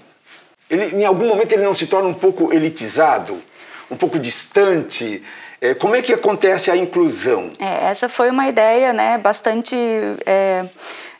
ele, 0.71 1.03
em 1.03 1.05
algum 1.05 1.27
momento 1.27 1.53
ele 1.53 1.65
não 1.65 1.75
se 1.75 1.87
torna 1.89 2.09
um 2.09 2.15
pouco 2.15 2.53
elitizado, 2.53 3.43
um 3.91 3.97
pouco 3.97 4.19
distante? 4.19 5.23
É, 5.61 5.75
como 5.75 5.97
é 5.97 6.01
que 6.01 6.13
acontece 6.13 6.71
a 6.71 6.77
inclusão? 6.77 7.51
É, 7.59 7.91
essa 7.91 8.09
foi 8.09 8.31
uma 8.31 8.47
ideia 8.47 8.93
né, 8.93 9.19
bastante 9.19 9.77
é, 10.25 10.65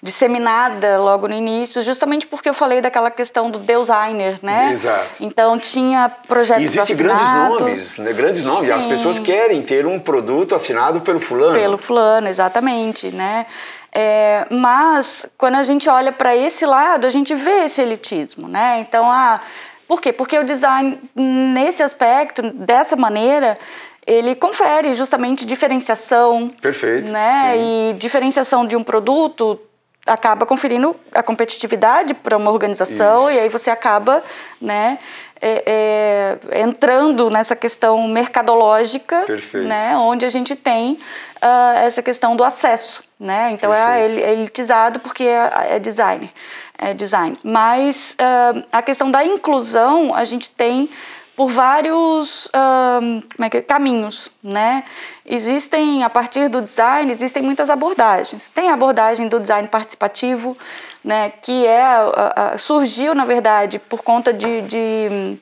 disseminada 0.03 0.99
logo 0.99 1.29
no 1.29 1.35
início, 1.35 1.83
justamente 1.83 2.27
porque 2.27 2.49
eu 2.49 2.55
falei 2.55 2.81
daquela 2.81 3.11
questão 3.11 3.51
do 3.51 3.59
designer, 3.59 4.39
né? 4.43 4.71
Exato. 4.73 5.23
Então 5.23 5.59
tinha 5.59 6.09
projetos 6.27 6.65
Existem 6.65 6.97
grandes 6.97 7.33
nomes, 7.33 7.99
né? 7.99 8.13
Grandes 8.13 8.45
nomes. 8.45 8.67
Sim. 8.67 8.73
As 8.73 8.87
pessoas 8.87 9.19
querem 9.19 9.61
ter 9.61 9.87
um 9.87 9.99
produto 9.99 10.55
assinado 10.55 11.03
pelo 11.03 11.21
fulano. 11.21 11.59
Pelo 11.59 11.77
fulano, 11.77 12.29
exatamente, 12.29 13.11
né? 13.11 13.45
É, 13.93 14.47
mas 14.51 15.27
quando 15.37 15.57
a 15.57 15.65
gente 15.65 15.89
olha 15.89 16.13
para 16.13 16.35
esse 16.35 16.65
lado, 16.65 17.07
a 17.07 17.11
gente 17.11 17.35
vê 17.35 17.65
esse 17.65 17.83
elitismo, 17.83 18.49
né? 18.49 18.79
Então, 18.81 19.11
ah, 19.11 19.41
por 19.87 20.01
quê? 20.01 20.13
Porque 20.13 20.39
o 20.39 20.45
design, 20.45 20.99
nesse 21.15 21.83
aspecto, 21.83 22.43
dessa 22.55 22.97
maneira, 22.97 23.59
ele 24.07 24.35
confere 24.35 24.95
justamente 24.95 25.45
diferenciação. 25.45 26.51
Perfeito. 26.61 27.11
Né? 27.11 27.53
Sim. 27.53 27.91
E 27.91 27.93
diferenciação 27.95 28.67
de 28.67 28.77
um 28.77 28.85
produto 28.85 29.61
acaba 30.07 30.47
conferindo 30.47 30.97
a 31.13 31.23
competitividade 31.23 32.15
para 32.15 32.37
uma 32.37 32.51
organização 32.51 33.29
Isso. 33.29 33.39
e 33.39 33.41
aí 33.41 33.49
você 33.49 33.71
acaba, 33.71 34.23
né? 34.61 34.99
É, 35.43 36.39
é, 36.53 36.61
entrando 36.61 37.31
nessa 37.31 37.57
questão 37.57 38.07
mercadológica, 38.07 39.23
Perfeito. 39.23 39.67
né, 39.67 39.97
onde 39.97 40.27
a 40.27 40.29
gente 40.29 40.55
tem 40.55 40.99
uh, 41.41 41.79
essa 41.79 42.03
questão 42.03 42.37
do 42.37 42.45
acesso, 42.45 43.03
né? 43.19 43.51
Então 43.53 43.73
é, 43.73 44.03
é 44.03 44.33
elitizado 44.35 45.01
porque 45.01 45.25
é, 45.25 45.77
é 45.77 45.79
design, 45.79 46.31
é 46.77 46.93
design. 46.93 47.39
Mas 47.43 48.15
uh, 48.21 48.63
a 48.71 48.83
questão 48.83 49.11
da 49.11 49.25
inclusão 49.25 50.15
a 50.15 50.27
gente 50.27 50.51
tem 50.51 50.91
por 51.37 51.51
vários 51.51 52.47
uh, 52.47 53.43
é 53.43 53.61
caminhos, 53.63 54.31
né? 54.43 54.85
Existem 55.25 56.03
a 56.05 56.11
partir 56.11 56.49
do 56.49 56.61
design 56.61 57.11
existem 57.11 57.43
muitas 57.43 57.71
abordagens. 57.71 58.51
Tem 58.51 58.69
a 58.69 58.75
abordagem 58.75 59.29
do 59.29 59.41
design 59.41 59.69
participativo, 59.69 60.57
né? 61.05 61.31
Que 61.43 61.67
é 61.67 62.59
surgiu 62.59 63.15
na 63.15 63.25
verdade 63.25 63.79
por 63.79 64.03
conta 64.03 64.33
de, 64.33 64.61
de 64.63 65.39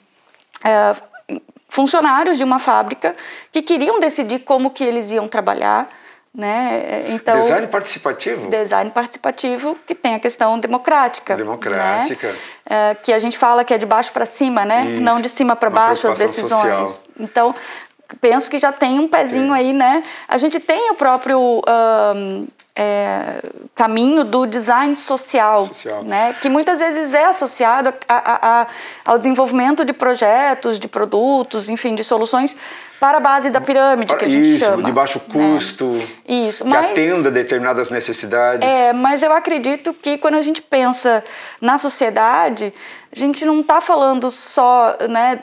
funcionários 1.68 2.38
de 2.38 2.44
uma 2.44 2.58
fábrica 2.58 3.14
que 3.52 3.62
queriam 3.62 4.00
decidir 4.00 4.40
como 4.40 4.70
que 4.70 4.82
eles 4.82 5.10
iam 5.10 5.28
trabalhar, 5.28 5.88
né? 6.38 7.06
Então, 7.08 7.40
design 7.40 7.66
participativo? 7.66 8.48
Design 8.48 8.92
participativo 8.92 9.76
que 9.84 9.92
tem 9.92 10.14
a 10.14 10.20
questão 10.20 10.56
democrática. 10.56 11.34
Democrática. 11.36 12.28
Né? 12.28 12.38
É, 12.64 12.94
que 12.94 13.12
a 13.12 13.18
gente 13.18 13.36
fala 13.36 13.64
que 13.64 13.74
é 13.74 13.78
de 13.78 13.84
baixo 13.84 14.12
para 14.12 14.24
cima, 14.24 14.64
né? 14.64 14.86
Isso. 14.86 15.00
Não 15.00 15.20
de 15.20 15.28
cima 15.28 15.56
para 15.56 15.68
baixo 15.68 16.06
as 16.06 16.16
decisões. 16.16 16.90
Social. 16.90 17.12
Então, 17.18 17.54
penso 18.20 18.48
que 18.48 18.56
já 18.56 18.70
tem 18.70 19.00
um 19.00 19.08
pezinho 19.08 19.52
aí, 19.52 19.72
né? 19.72 20.04
A 20.28 20.38
gente 20.38 20.60
tem 20.60 20.92
o 20.92 20.94
próprio 20.94 21.60
um, 22.16 22.46
é, 22.76 23.42
caminho 23.74 24.22
do 24.22 24.46
design 24.46 24.94
social, 24.94 25.66
social, 25.66 26.04
né? 26.04 26.36
Que 26.40 26.48
muitas 26.48 26.78
vezes 26.78 27.14
é 27.14 27.24
associado 27.24 27.92
a, 28.08 28.14
a, 28.16 28.60
a, 28.60 28.66
ao 29.04 29.18
desenvolvimento 29.18 29.84
de 29.84 29.92
projetos, 29.92 30.78
de 30.78 30.86
produtos, 30.86 31.68
enfim, 31.68 31.96
de 31.96 32.04
soluções 32.04 32.56
para 33.00 33.18
a 33.18 33.20
base 33.20 33.50
da 33.50 33.60
pirâmide 33.60 34.16
que 34.16 34.24
a 34.24 34.28
gente 34.28 34.48
Isso, 34.48 34.64
chama. 34.64 34.82
de 34.82 34.92
baixo 34.92 35.20
né? 35.28 35.54
custo. 35.54 35.84
Né? 35.84 36.08
Isso, 36.26 36.64
que 36.64 36.70
mas, 36.70 36.90
atenda 36.90 37.30
determinadas 37.30 37.90
necessidades. 37.90 38.68
É, 38.68 38.92
mas 38.92 39.22
eu 39.22 39.32
acredito 39.32 39.94
que 39.94 40.18
quando 40.18 40.34
a 40.34 40.42
gente 40.42 40.60
pensa 40.60 41.24
na 41.60 41.78
sociedade, 41.78 42.72
a 43.12 43.18
gente 43.18 43.44
não 43.44 43.60
está 43.60 43.80
falando 43.80 44.30
só, 44.30 44.96
né, 45.08 45.40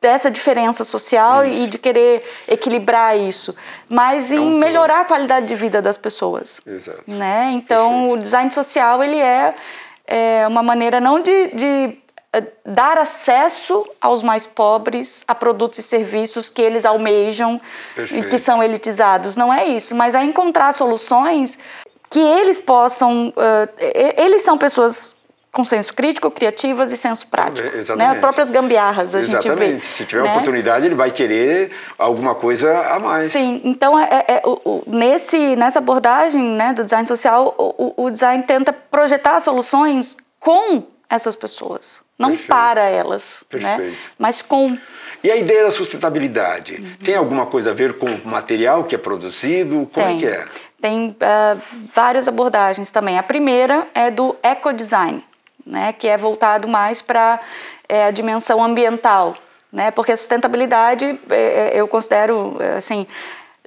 dessa 0.00 0.30
diferença 0.30 0.84
social 0.84 1.44
isso. 1.44 1.62
e 1.62 1.66
de 1.66 1.78
querer 1.78 2.22
equilibrar 2.46 3.18
isso, 3.18 3.54
mas 3.88 4.30
é 4.30 4.36
em 4.36 4.38
um 4.38 4.58
melhorar 4.58 5.00
a 5.00 5.04
qualidade 5.04 5.46
de 5.46 5.54
vida 5.54 5.82
das 5.82 5.98
pessoas. 5.98 6.60
Exato. 6.66 7.02
Né? 7.06 7.50
Então, 7.52 7.90
Perfeito. 7.90 8.12
o 8.14 8.18
design 8.18 8.50
social 8.50 9.02
ele 9.02 9.18
é, 9.18 9.54
é 10.06 10.46
uma 10.46 10.62
maneira 10.62 11.00
não 11.00 11.20
de, 11.20 11.48
de 11.48 11.98
dar 12.64 12.98
acesso 12.98 13.84
aos 14.00 14.22
mais 14.22 14.46
pobres 14.46 15.24
a 15.26 15.34
produtos 15.34 15.78
e 15.78 15.82
serviços 15.82 16.50
que 16.50 16.60
eles 16.60 16.84
almejam 16.84 17.60
Perfeito. 17.94 18.26
e 18.26 18.30
que 18.30 18.38
são 18.38 18.62
elitizados. 18.62 19.34
Não 19.34 19.52
é 19.52 19.66
isso, 19.66 19.94
mas 19.94 20.14
a 20.14 20.22
encontrar 20.22 20.72
soluções 20.72 21.58
que 22.10 22.20
eles 22.20 22.58
possam. 22.58 23.28
Uh, 23.28 23.68
eles 24.16 24.42
são 24.42 24.58
pessoas 24.58 25.16
com 25.50 25.64
senso 25.64 25.94
crítico, 25.94 26.30
criativas 26.30 26.92
e 26.92 26.96
senso 26.96 27.26
prático. 27.26 27.66
Exatamente. 27.66 28.06
Né? 28.06 28.10
As 28.10 28.18
próprias 28.18 28.50
gambiarras 28.50 29.14
a 29.14 29.18
Exatamente. 29.18 29.66
gente 29.66 29.80
vê. 29.80 29.82
Se 29.82 30.04
tiver 30.04 30.22
né? 30.22 30.30
oportunidade, 30.30 30.86
ele 30.86 30.94
vai 30.94 31.10
querer 31.10 31.72
alguma 31.98 32.34
coisa 32.34 32.78
a 32.92 32.98
mais. 32.98 33.32
Sim, 33.32 33.60
então 33.64 33.98
é, 33.98 34.04
é, 34.04 34.24
é 34.34 34.42
o, 34.44 34.82
nesse, 34.86 35.56
nessa 35.56 35.78
abordagem 35.78 36.44
né, 36.44 36.72
do 36.72 36.84
design 36.84 37.06
social, 37.06 37.54
o, 37.58 38.04
o, 38.04 38.10
design 38.10 38.42
tenta 38.44 38.72
projetar 38.72 39.40
soluções 39.40 40.16
com 40.38 40.84
essas 41.08 41.34
pessoas, 41.34 42.02
não 42.18 42.30
Perfeito. 42.30 42.48
para 42.48 42.82
elas, 42.82 43.44
né? 43.52 43.94
mas 44.18 44.42
com. 44.42 44.76
E 45.22 45.30
a 45.30 45.36
ideia 45.36 45.64
da 45.64 45.70
sustentabilidade? 45.70 46.74
Uhum. 46.74 46.94
Tem 47.04 47.14
alguma 47.14 47.46
coisa 47.46 47.70
a 47.70 47.74
ver 47.74 47.94
com 47.94 48.06
o 48.06 48.28
material 48.28 48.84
que 48.84 48.94
é 48.94 48.98
produzido? 48.98 49.88
Como 49.92 50.06
Tem. 50.06 50.16
é 50.16 50.18
que 50.18 50.26
é? 50.26 50.46
Tem 50.80 51.10
uh, 51.10 51.60
várias 51.92 52.28
abordagens 52.28 52.90
também. 52.90 53.18
A 53.18 53.22
primeira 53.22 53.86
é 53.94 54.10
do 54.10 54.36
ecodesign 54.42 55.24
né, 55.68 55.92
que 55.92 56.08
é 56.08 56.16
voltado 56.16 56.66
mais 56.66 57.02
para 57.02 57.38
é, 57.88 58.06
a 58.06 58.10
dimensão 58.10 58.64
ambiental, 58.64 59.36
né, 59.70 59.90
porque 59.90 60.12
a 60.12 60.16
sustentabilidade 60.16 61.04
é, 61.28 61.36
é 61.36 61.70
eu 61.74 61.86
considero 61.86 62.56
assim 62.76 63.06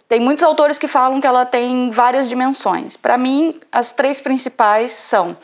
tem 0.09 0.19
muitos 0.19 0.43
autores 0.43 0.77
que 0.77 0.89
falam 0.89 1.21
que 1.21 1.27
ela 1.27 1.45
tem 1.45 1.89
várias 1.89 2.27
dimensões. 2.27 2.97
Para 2.97 3.17
mim, 3.17 3.57
as 3.71 3.91
três 3.91 4.19
principais 4.19 4.91
são 4.91 5.37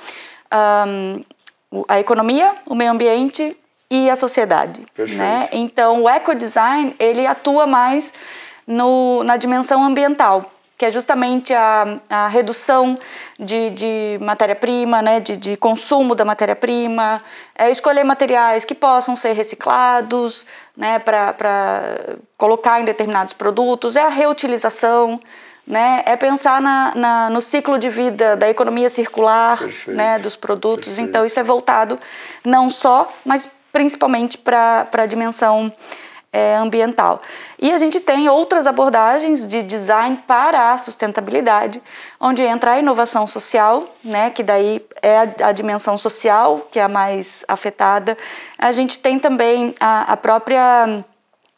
um, 0.86 1.24
a 1.88 2.00
economia, 2.00 2.56
o 2.66 2.76
meio 2.76 2.92
ambiente 2.92 3.58
e 3.90 4.10
a 4.10 4.16
sociedade. 4.16 4.86
Perfeito. 4.94 5.18
Né? 5.18 5.50
Então, 5.52 6.04
o 6.04 6.10
ecodesign 6.10 6.96
ele 7.00 7.26
atua 7.26 7.66
mais 7.66 8.14
no, 8.66 9.24
na 9.24 9.38
dimensão 9.38 9.84
ambiental, 9.84 10.52
que 10.78 10.86
é 10.86 10.92
justamente 10.92 11.54
a, 11.54 12.00
a 12.10 12.28
redução 12.28 13.00
de, 13.40 13.72
de 13.72 14.18
matéria-prima, 14.22 15.02
né, 15.02 15.20
de, 15.20 15.36
de, 15.38 15.58
consumo 15.58 16.14
da 16.14 16.24
matéria-prima, 16.24 17.22
é 17.58 17.72
escolher 17.72 18.04
materiais 18.04 18.64
que 18.64 18.76
possam 18.76 19.16
ser 19.16 19.34
reciclados 19.34 20.46
né, 20.76 21.00
para 21.00 21.36
colocar 22.38 22.80
em 22.80 22.86
determinados 22.86 23.34
produtos, 23.34 23.96
é 23.96 24.04
a 24.04 24.10
reutilização, 24.10 25.20
né, 25.68 26.02
é 26.06 26.16
pensar 26.16 26.62
na, 26.62 26.96
na, 26.96 27.30
no 27.30 27.42
ciclo 27.42 27.78
de 27.78 27.90
vida 27.90 28.38
da 28.38 28.50
economia 28.50 28.90
circular 28.90 29.60
né, 29.86 30.18
dos 30.18 30.38
produtos. 30.38 30.88
Perfeito. 30.88 31.10
Então, 31.10 31.26
isso 31.26 31.40
é 31.40 31.44
voltado 31.44 32.00
não 32.44 32.70
só, 32.70 33.12
mas 33.26 33.52
principalmente 33.74 34.38
para 34.38 34.88
a 34.94 35.06
dimensão 35.06 35.72
é, 36.32 36.56
ambiental. 36.56 37.22
E 37.60 37.72
a 37.72 37.78
gente 37.78 38.00
tem 38.00 38.30
outras 38.30 38.66
abordagens 38.66 39.46
de 39.46 39.62
design 39.62 40.24
para 40.26 40.72
a 40.72 40.78
sustentabilidade, 40.78 41.82
onde 42.20 42.44
entra 42.44 42.74
a 42.74 42.80
inovação 42.80 43.28
social, 43.28 43.84
né, 44.04 44.30
que 44.30 44.44
daí 44.44 44.82
é 45.02 45.18
a, 45.18 45.48
a 45.50 45.52
dimensão 45.52 45.98
social 45.98 46.68
que 46.72 46.80
é 46.80 46.84
a 46.84 46.90
mais 46.90 47.44
afetada. 47.48 48.18
A 48.58 48.72
gente 48.72 49.00
tem 49.00 49.20
também 49.20 49.76
a, 49.80 50.14
a 50.14 50.18
própria 50.18 51.04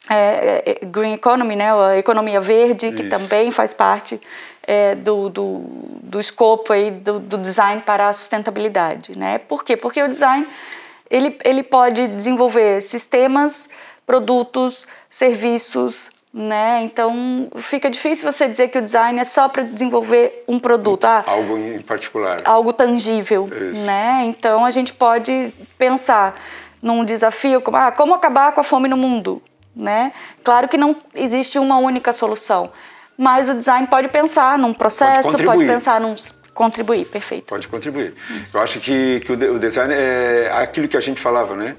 é, 0.09 0.63
é 0.65 0.85
green 0.85 1.13
economy, 1.13 1.55
né, 1.55 1.71
a 1.73 1.97
economia 1.97 2.41
verde, 2.41 2.87
Isso. 2.87 2.95
que 2.95 3.03
também 3.03 3.51
faz 3.51 3.73
parte 3.73 4.19
é, 4.63 4.95
do, 4.95 5.29
do, 5.29 5.63
do, 6.03 6.19
escopo 6.19 6.73
aí 6.73 6.91
do, 6.91 7.19
do, 7.19 7.37
design 7.37 7.81
para 7.85 8.09
a 8.09 8.13
sustentabilidade. 8.13 9.17
Né? 9.17 9.37
Por 9.37 9.63
quê? 9.63 9.77
Porque 9.77 10.01
o 10.01 10.07
design 10.07 10.47
ele, 11.09 11.37
ele 11.43 11.63
pode 11.63 12.07
desenvolver 12.07 12.81
sistemas 12.81 13.69
produtos, 14.05 14.87
serviços, 15.09 16.11
né? 16.31 16.81
Então 16.83 17.47
fica 17.57 17.89
difícil 17.89 18.31
você 18.31 18.47
dizer 18.47 18.67
que 18.67 18.77
o 18.77 18.81
design 18.81 19.19
é 19.19 19.23
só 19.23 19.49
para 19.49 19.63
desenvolver 19.63 20.43
um 20.47 20.59
produto, 20.59 21.05
ah, 21.05 21.23
algo 21.25 21.57
em 21.57 21.81
particular, 21.81 22.41
algo 22.45 22.71
tangível, 22.71 23.45
Isso. 23.45 23.83
né? 23.85 24.21
Então 24.25 24.63
a 24.63 24.71
gente 24.71 24.93
pode 24.93 25.53
pensar 25.77 26.39
num 26.81 27.03
desafio 27.03 27.61
como 27.61 27.77
ah, 27.77 27.91
como 27.91 28.13
acabar 28.13 28.51
com 28.51 28.61
a 28.61 28.63
fome 28.63 28.87
no 28.87 28.97
mundo, 28.97 29.41
né? 29.75 30.13
Claro 30.43 30.67
que 30.67 30.77
não 30.77 30.95
existe 31.15 31.59
uma 31.59 31.77
única 31.77 32.11
solução, 32.13 32.71
mas 33.17 33.49
o 33.49 33.53
design 33.53 33.87
pode 33.87 34.07
pensar 34.09 34.57
num 34.57 34.73
processo, 34.73 35.31
pode, 35.31 35.43
pode 35.43 35.65
pensar 35.65 35.99
num 35.99 36.15
contribuir, 36.53 37.05
perfeito. 37.05 37.45
Pode 37.45 37.67
contribuir. 37.67 38.13
Isso. 38.41 38.55
Eu 38.55 38.61
acho 38.61 38.79
que, 38.79 39.21
que 39.21 39.31
o 39.31 39.59
design 39.59 39.93
é 39.93 40.51
aquilo 40.53 40.87
que 40.87 40.97
a 40.97 40.99
gente 40.99 41.19
falava, 41.21 41.55
né? 41.55 41.75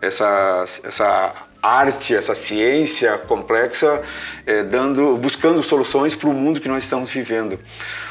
Essa 0.00 0.64
essa 0.84 1.34
arte, 1.62 2.14
essa 2.14 2.34
ciência 2.34 3.18
complexa, 3.18 4.00
é, 4.46 4.62
dando, 4.62 5.16
buscando 5.16 5.62
soluções 5.62 6.14
para 6.14 6.28
o 6.28 6.32
mundo 6.32 6.60
que 6.60 6.68
nós 6.68 6.84
estamos 6.84 7.10
vivendo. 7.10 7.58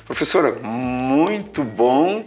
Professora, 0.05 0.51
muito 0.51 1.63
bom. 1.63 2.23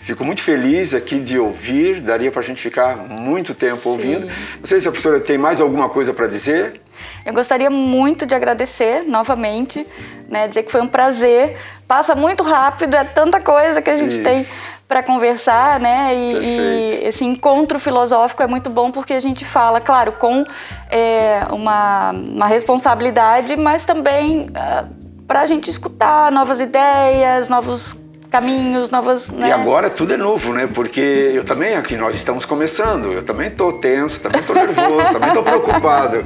Fico 0.00 0.24
muito 0.24 0.42
feliz 0.42 0.94
aqui 0.94 1.20
de 1.20 1.38
ouvir. 1.38 2.00
Daria 2.00 2.30
para 2.30 2.40
a 2.40 2.44
gente 2.44 2.60
ficar 2.60 2.96
muito 2.96 3.54
tempo 3.54 3.90
ouvindo. 3.90 4.26
Sim. 4.26 4.32
Não 4.60 4.66
sei 4.66 4.80
se 4.80 4.88
a 4.88 4.90
professora 4.90 5.20
tem 5.20 5.36
mais 5.36 5.60
alguma 5.60 5.88
coisa 5.88 6.12
para 6.14 6.26
dizer. 6.26 6.80
Eu 7.24 7.32
gostaria 7.32 7.70
muito 7.70 8.26
de 8.26 8.34
agradecer 8.34 9.04
novamente, 9.06 9.86
né, 10.28 10.48
dizer 10.48 10.62
que 10.62 10.72
foi 10.72 10.80
um 10.80 10.86
prazer. 10.86 11.56
Passa 11.86 12.14
muito 12.14 12.42
rápido, 12.42 12.94
é 12.94 13.04
tanta 13.04 13.40
coisa 13.40 13.82
que 13.82 13.90
a 13.90 13.96
gente 13.96 14.12
Isso. 14.12 14.22
tem 14.22 14.44
para 14.88 15.02
conversar, 15.02 15.78
né? 15.78 16.14
E, 16.14 16.36
e, 16.38 17.06
esse 17.06 17.24
encontro 17.24 17.78
filosófico 17.78 18.42
é 18.42 18.46
muito 18.46 18.68
bom 18.68 18.90
porque 18.90 19.12
a 19.12 19.20
gente 19.20 19.44
fala, 19.44 19.80
claro, 19.80 20.12
com 20.12 20.44
é, 20.90 21.42
uma, 21.50 22.10
uma 22.10 22.46
responsabilidade, 22.48 23.56
mas 23.56 23.84
também 23.84 24.46
uh, 24.46 24.52
ah, 24.56 24.84
para 25.28 25.42
a 25.42 25.46
gente 25.46 25.70
escutar 25.70 26.32
novas 26.32 26.60
ideias, 26.60 27.48
novos 27.48 27.96
caminhos, 28.30 28.90
novas. 28.90 29.28
Né? 29.28 29.48
E 29.48 29.52
agora 29.52 29.90
tudo 29.90 30.14
é 30.14 30.16
novo, 30.16 30.52
né? 30.52 30.68
Porque 30.72 31.00
eu 31.34 31.44
também 31.44 31.74
aqui 31.74 31.96
nós 31.96 32.14
estamos 32.14 32.44
começando, 32.44 33.12
eu 33.12 33.22
também 33.22 33.48
estou 33.48 33.72
tenso, 33.72 34.20
também 34.20 34.40
estou 34.40 34.54
nervoso, 34.54 35.12
também 35.12 35.28
estou 35.28 35.42
preocupado. 35.42 36.24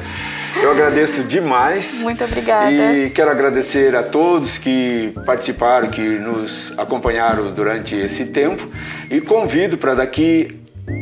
Eu 0.62 0.70
agradeço 0.70 1.24
demais. 1.24 2.02
Muito 2.02 2.22
obrigada. 2.22 2.70
E 2.70 3.10
quero 3.10 3.30
agradecer 3.30 3.96
a 3.96 4.02
todos 4.02 4.58
que 4.58 5.12
participaram, 5.26 5.88
que 5.88 6.00
nos 6.00 6.72
acompanharam 6.78 7.50
durante 7.50 7.96
esse 7.96 8.26
tempo 8.26 8.68
e 9.10 9.20
convido 9.20 9.76
para 9.76 9.94
daqui 9.94 10.60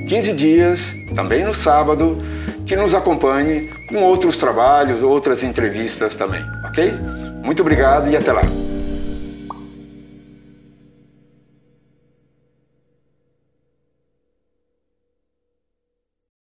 15 0.09 0.33
dias, 0.33 0.95
também 1.15 1.45
no 1.45 1.53
sábado, 1.53 2.17
que 2.65 2.77
nos 2.77 2.95
acompanhe 2.95 3.69
com 3.89 3.97
outros 3.97 4.39
trabalhos, 4.39 5.03
outras 5.03 5.43
entrevistas 5.43 6.15
também, 6.15 6.43
ok? 6.65 6.95
Muito 7.43 7.61
obrigado 7.61 8.09
e 8.09 8.17
até 8.17 8.33
lá. 8.33 8.43